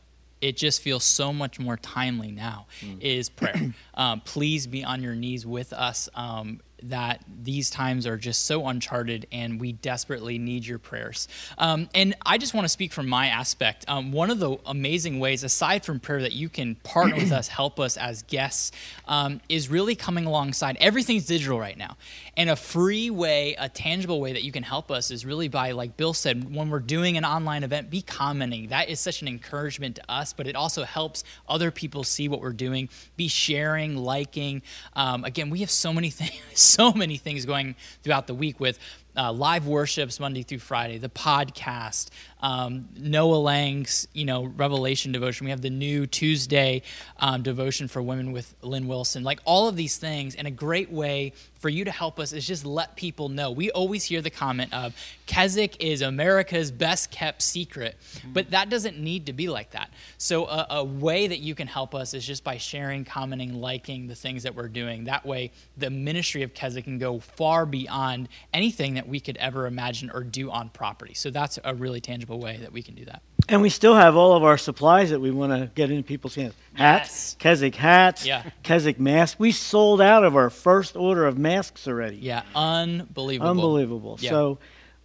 it 0.40 0.56
just 0.56 0.80
feels 0.80 1.04
so 1.04 1.32
much 1.32 1.58
more 1.58 1.76
timely 1.76 2.30
now 2.30 2.66
is 3.00 3.28
prayer. 3.28 3.74
um, 3.94 4.20
please 4.20 4.66
be 4.66 4.84
on 4.84 5.02
your 5.02 5.14
knees 5.14 5.44
with 5.44 5.72
us. 5.72 6.08
Um, 6.14 6.60
that 6.84 7.22
these 7.42 7.70
times 7.70 8.06
are 8.06 8.16
just 8.16 8.46
so 8.46 8.66
uncharted 8.66 9.26
and 9.32 9.60
we 9.60 9.72
desperately 9.72 10.38
need 10.38 10.66
your 10.66 10.78
prayers. 10.78 11.28
Um, 11.56 11.88
and 11.94 12.14
I 12.24 12.38
just 12.38 12.54
want 12.54 12.64
to 12.64 12.68
speak 12.68 12.92
from 12.92 13.08
my 13.08 13.28
aspect. 13.28 13.84
Um, 13.88 14.12
one 14.12 14.30
of 14.30 14.38
the 14.38 14.56
amazing 14.66 15.20
ways, 15.20 15.44
aside 15.44 15.84
from 15.84 16.00
prayer, 16.00 16.22
that 16.22 16.32
you 16.32 16.48
can 16.48 16.74
partner 16.76 17.16
with 17.16 17.32
us, 17.32 17.48
help 17.48 17.80
us 17.80 17.96
as 17.96 18.22
guests, 18.22 18.72
um, 19.06 19.40
is 19.48 19.68
really 19.68 19.94
coming 19.94 20.26
alongside. 20.26 20.76
Everything's 20.80 21.26
digital 21.26 21.58
right 21.58 21.76
now. 21.76 21.96
And 22.36 22.50
a 22.50 22.56
free 22.56 23.10
way, 23.10 23.56
a 23.58 23.68
tangible 23.68 24.20
way 24.20 24.32
that 24.32 24.42
you 24.42 24.52
can 24.52 24.62
help 24.62 24.90
us 24.90 25.10
is 25.10 25.26
really 25.26 25.48
by, 25.48 25.72
like 25.72 25.96
Bill 25.96 26.14
said, 26.14 26.54
when 26.54 26.70
we're 26.70 26.78
doing 26.78 27.16
an 27.16 27.24
online 27.24 27.64
event, 27.64 27.90
be 27.90 28.02
commenting. 28.02 28.68
That 28.68 28.88
is 28.88 29.00
such 29.00 29.22
an 29.22 29.28
encouragement 29.28 29.96
to 29.96 30.02
us, 30.08 30.32
but 30.32 30.46
it 30.46 30.54
also 30.54 30.84
helps 30.84 31.24
other 31.48 31.70
people 31.70 32.04
see 32.04 32.28
what 32.28 32.40
we're 32.40 32.52
doing. 32.52 32.88
Be 33.16 33.28
sharing, 33.28 33.96
liking. 33.96 34.62
Um, 34.94 35.24
again, 35.24 35.50
we 35.50 35.60
have 35.60 35.70
so 35.70 35.92
many 35.92 36.10
things, 36.18 36.67
so 36.68 36.92
many 36.92 37.16
things 37.16 37.44
going 37.46 37.74
throughout 38.02 38.26
the 38.26 38.34
week 38.34 38.60
with 38.60 38.78
uh, 39.16 39.32
live 39.32 39.66
worships 39.66 40.20
Monday 40.20 40.42
through 40.42 40.60
Friday, 40.60 40.98
the 40.98 41.08
podcast, 41.08 42.10
um, 42.40 42.88
Noah 42.96 43.36
Lang's 43.36 44.08
you 44.12 44.24
know 44.24 44.44
Revelation 44.44 45.12
devotion. 45.12 45.44
We 45.44 45.50
have 45.50 45.62
the 45.62 45.70
new 45.70 46.06
Tuesday 46.06 46.82
um, 47.18 47.42
devotion 47.42 47.88
for 47.88 48.02
women 48.02 48.32
with 48.32 48.54
Lynn 48.62 48.86
Wilson. 48.86 49.24
Like 49.24 49.40
all 49.44 49.68
of 49.68 49.76
these 49.76 49.96
things, 49.96 50.34
and 50.34 50.46
a 50.46 50.50
great 50.50 50.90
way 50.90 51.32
for 51.58 51.68
you 51.68 51.84
to 51.84 51.90
help 51.90 52.20
us 52.20 52.32
is 52.32 52.46
just 52.46 52.64
let 52.64 52.96
people 52.96 53.28
know. 53.28 53.50
We 53.50 53.70
always 53.70 54.04
hear 54.04 54.22
the 54.22 54.30
comment 54.30 54.72
of 54.72 54.94
Keswick 55.26 55.82
is 55.82 56.02
America's 56.02 56.70
best 56.70 57.10
kept 57.10 57.42
secret, 57.42 57.96
but 58.32 58.50
that 58.50 58.70
doesn't 58.70 58.98
need 58.98 59.26
to 59.26 59.32
be 59.32 59.48
like 59.48 59.72
that. 59.72 59.90
So 60.18 60.46
a, 60.46 60.66
a 60.70 60.84
way 60.84 61.26
that 61.26 61.38
you 61.38 61.54
can 61.54 61.66
help 61.66 61.94
us 61.94 62.14
is 62.14 62.24
just 62.24 62.44
by 62.44 62.58
sharing, 62.58 63.04
commenting, 63.04 63.54
liking 63.54 64.06
the 64.06 64.14
things 64.14 64.44
that 64.44 64.54
we're 64.54 64.68
doing. 64.68 65.04
That 65.04 65.26
way, 65.26 65.50
the 65.76 65.90
ministry 65.90 66.42
of 66.42 66.54
Keswick 66.54 66.84
can 66.84 66.98
go 66.98 67.18
far 67.18 67.66
beyond 67.66 68.28
anything 68.54 68.94
that 68.94 69.08
we 69.08 69.20
could 69.20 69.36
ever 69.38 69.66
imagine 69.66 70.10
or 70.12 70.22
do 70.22 70.50
on 70.50 70.68
property. 70.68 71.14
So 71.14 71.30
that's 71.30 71.58
a 71.64 71.74
really 71.74 72.00
tangible 72.00 72.27
way 72.36 72.58
that 72.58 72.72
we 72.72 72.82
can 72.82 72.94
do 72.94 73.04
that. 73.06 73.22
And 73.48 73.62
we 73.62 73.70
still 73.70 73.94
have 73.94 74.14
all 74.16 74.34
of 74.34 74.44
our 74.44 74.58
supplies 74.58 75.10
that 75.10 75.20
we 75.20 75.30
want 75.30 75.52
to 75.52 75.70
get 75.74 75.90
into 75.90 76.02
people's 76.02 76.34
hands. 76.34 76.54
Hats, 76.74 77.08
Yes. 77.08 77.36
Keswick 77.38 77.74
hats, 77.74 78.26
Yeah. 78.26 78.42
Keswick 78.62 79.00
masks. 79.00 79.38
We 79.38 79.52
sold 79.52 80.00
out 80.02 80.24
of 80.24 80.36
our 80.36 80.50
first 80.50 80.96
order 80.96 81.26
of 81.26 81.38
masks 81.38 81.88
already. 81.88 82.16
Yeah, 82.16 82.42
unbelievable. 82.54 83.50
Unbelievable. 83.50 84.18
Yeah. 84.20 84.30
So 84.30 84.58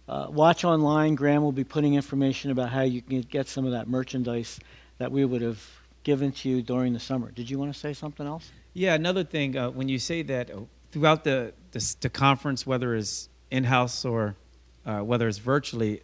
uh, 0.08 0.26
watch 0.30 0.64
online. 0.64 1.14
Graham 1.14 1.42
will 1.42 1.52
be 1.52 1.64
putting 1.64 1.94
information 1.94 2.50
about 2.50 2.68
how 2.70 2.82
you 2.82 3.00
can 3.00 3.22
get 3.22 3.48
some 3.48 3.64
of 3.64 3.72
that 3.72 3.88
merchandise 3.88 4.60
that 4.98 5.10
we 5.10 5.24
would 5.24 5.40
have 5.42 5.62
given 6.02 6.30
to 6.32 6.48
you 6.50 6.60
during 6.62 6.92
the 6.92 7.00
summer. 7.00 7.30
Did 7.30 7.48
you 7.48 7.58
want 7.58 7.72
to 7.72 7.78
say 7.78 7.94
something 7.94 8.26
else? 8.26 8.50
Yeah, 8.74 8.94
another 8.94 9.24
thing, 9.24 9.56
uh, 9.56 9.70
when 9.70 9.88
you 9.88 9.98
say 9.98 10.20
that 10.22 10.50
uh, 10.50 10.60
throughout 10.92 11.24
the, 11.24 11.54
the, 11.70 11.96
the 12.02 12.10
conference, 12.10 12.66
whether 12.66 12.94
it's 12.94 13.28
in 13.50 13.64
house 13.64 14.04
or 14.04 14.36
uh, 14.84 14.98
whether 15.00 15.26
it's 15.28 15.38
virtually, 15.38 16.02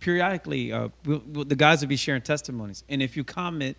periodically 0.00 0.72
uh, 0.72 0.88
we'll, 1.04 1.22
we'll, 1.26 1.44
the 1.44 1.56
guys 1.56 1.80
will 1.80 1.88
be 1.88 1.96
sharing 1.96 2.22
testimonies. 2.22 2.84
And 2.88 3.02
if 3.02 3.16
you 3.16 3.24
comment, 3.24 3.76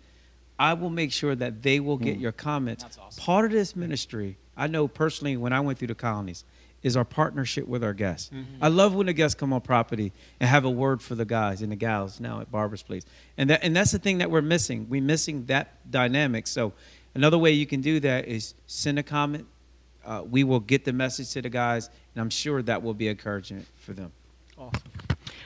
I 0.58 0.74
will 0.74 0.90
make 0.90 1.12
sure 1.12 1.34
that 1.34 1.62
they 1.62 1.80
will 1.80 1.96
get 1.96 2.18
your 2.18 2.32
comments. 2.32 2.84
That's 2.84 2.98
awesome. 2.98 3.24
Part 3.24 3.44
of 3.46 3.52
this 3.52 3.74
ministry, 3.74 4.36
I 4.56 4.66
know 4.66 4.86
personally 4.86 5.36
when 5.36 5.52
I 5.52 5.60
went 5.60 5.78
through 5.78 5.88
the 5.88 5.94
colonies, 5.94 6.44
is 6.82 6.96
our 6.96 7.04
partnership 7.04 7.66
with 7.66 7.84
our 7.84 7.92
guests. 7.92 8.30
I 8.60 8.68
love 8.68 8.94
when 8.94 9.06
the 9.06 9.12
guests 9.12 9.34
come 9.36 9.52
on 9.52 9.60
property 9.60 10.12
and 10.40 10.50
have 10.50 10.64
a 10.64 10.70
word 10.70 11.00
for 11.00 11.14
the 11.14 11.24
guys 11.24 11.62
and 11.62 11.70
the 11.70 11.76
gals 11.76 12.18
now 12.18 12.40
at 12.40 12.50
Barbara's 12.50 12.82
Place. 12.82 13.04
And 13.38 13.50
that 13.50 13.62
and 13.62 13.74
that's 13.74 13.92
the 13.92 13.98
thing 13.98 14.18
that 14.18 14.30
we're 14.30 14.42
missing. 14.42 14.88
We're 14.88 15.02
missing 15.02 15.46
that 15.46 15.90
dynamic. 15.90 16.46
So 16.46 16.72
another 17.14 17.38
way 17.38 17.52
you 17.52 17.66
can 17.66 17.80
do 17.80 18.00
that 18.00 18.26
is 18.26 18.54
send 18.66 18.98
a 18.98 19.02
comment. 19.02 19.46
Uh, 20.04 20.24
we 20.28 20.42
will 20.42 20.60
get 20.60 20.84
the 20.84 20.92
message 20.92 21.30
to 21.30 21.42
the 21.42 21.48
guys, 21.48 21.88
and 22.14 22.20
I'm 22.20 22.30
sure 22.30 22.60
that 22.62 22.82
will 22.82 22.94
be 22.94 23.08
encouragement 23.08 23.66
for 23.76 23.92
them. 23.92 24.10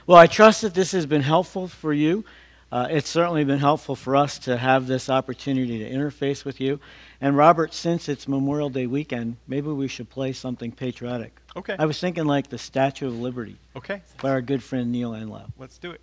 Well, 0.06 0.18
I 0.18 0.28
trust 0.28 0.62
that 0.62 0.72
this 0.74 0.92
has 0.92 1.04
been 1.04 1.22
helpful 1.22 1.66
for 1.66 1.92
you. 1.92 2.24
Uh, 2.70 2.86
it's 2.90 3.08
certainly 3.08 3.44
been 3.44 3.58
helpful 3.58 3.96
for 3.96 4.14
us 4.16 4.38
to 4.40 4.56
have 4.56 4.86
this 4.86 5.08
opportunity 5.08 5.78
to 5.80 5.90
interface 5.90 6.44
with 6.44 6.60
you. 6.60 6.78
And 7.20 7.36
Robert, 7.36 7.74
since 7.74 8.08
it's 8.08 8.28
Memorial 8.28 8.68
Day 8.70 8.86
weekend, 8.86 9.36
maybe 9.48 9.68
we 9.68 9.88
should 9.88 10.08
play 10.08 10.32
something 10.32 10.70
patriotic. 10.72 11.40
Okay. 11.56 11.74
I 11.78 11.86
was 11.86 11.98
thinking 11.98 12.24
like 12.24 12.48
the 12.48 12.58
Statue 12.58 13.06
of 13.08 13.18
Liberty 13.18 13.56
Okay. 13.74 14.00
by 14.20 14.30
our 14.30 14.40
good 14.42 14.62
friend 14.62 14.92
Neil 14.92 15.12
Enloe. 15.12 15.46
Let's 15.58 15.78
do 15.78 15.90
it. 15.90 16.00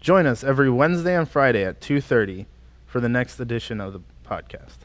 Join 0.00 0.26
us 0.26 0.42
every 0.42 0.70
Wednesday 0.70 1.16
and 1.16 1.28
Friday 1.28 1.64
at 1.64 1.80
2:30 1.80 2.46
for 2.86 3.00
the 3.00 3.08
next 3.08 3.38
edition 3.38 3.80
of 3.80 3.92
the 3.92 4.00
podcast. 4.24 4.78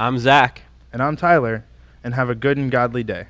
I'm 0.00 0.18
Zach. 0.18 0.62
And 0.92 1.02
I'm 1.02 1.16
Tyler, 1.16 1.64
and 2.02 2.14
have 2.14 2.30
a 2.30 2.34
good 2.34 2.56
and 2.56 2.70
godly 2.70 3.04
day. 3.04 3.26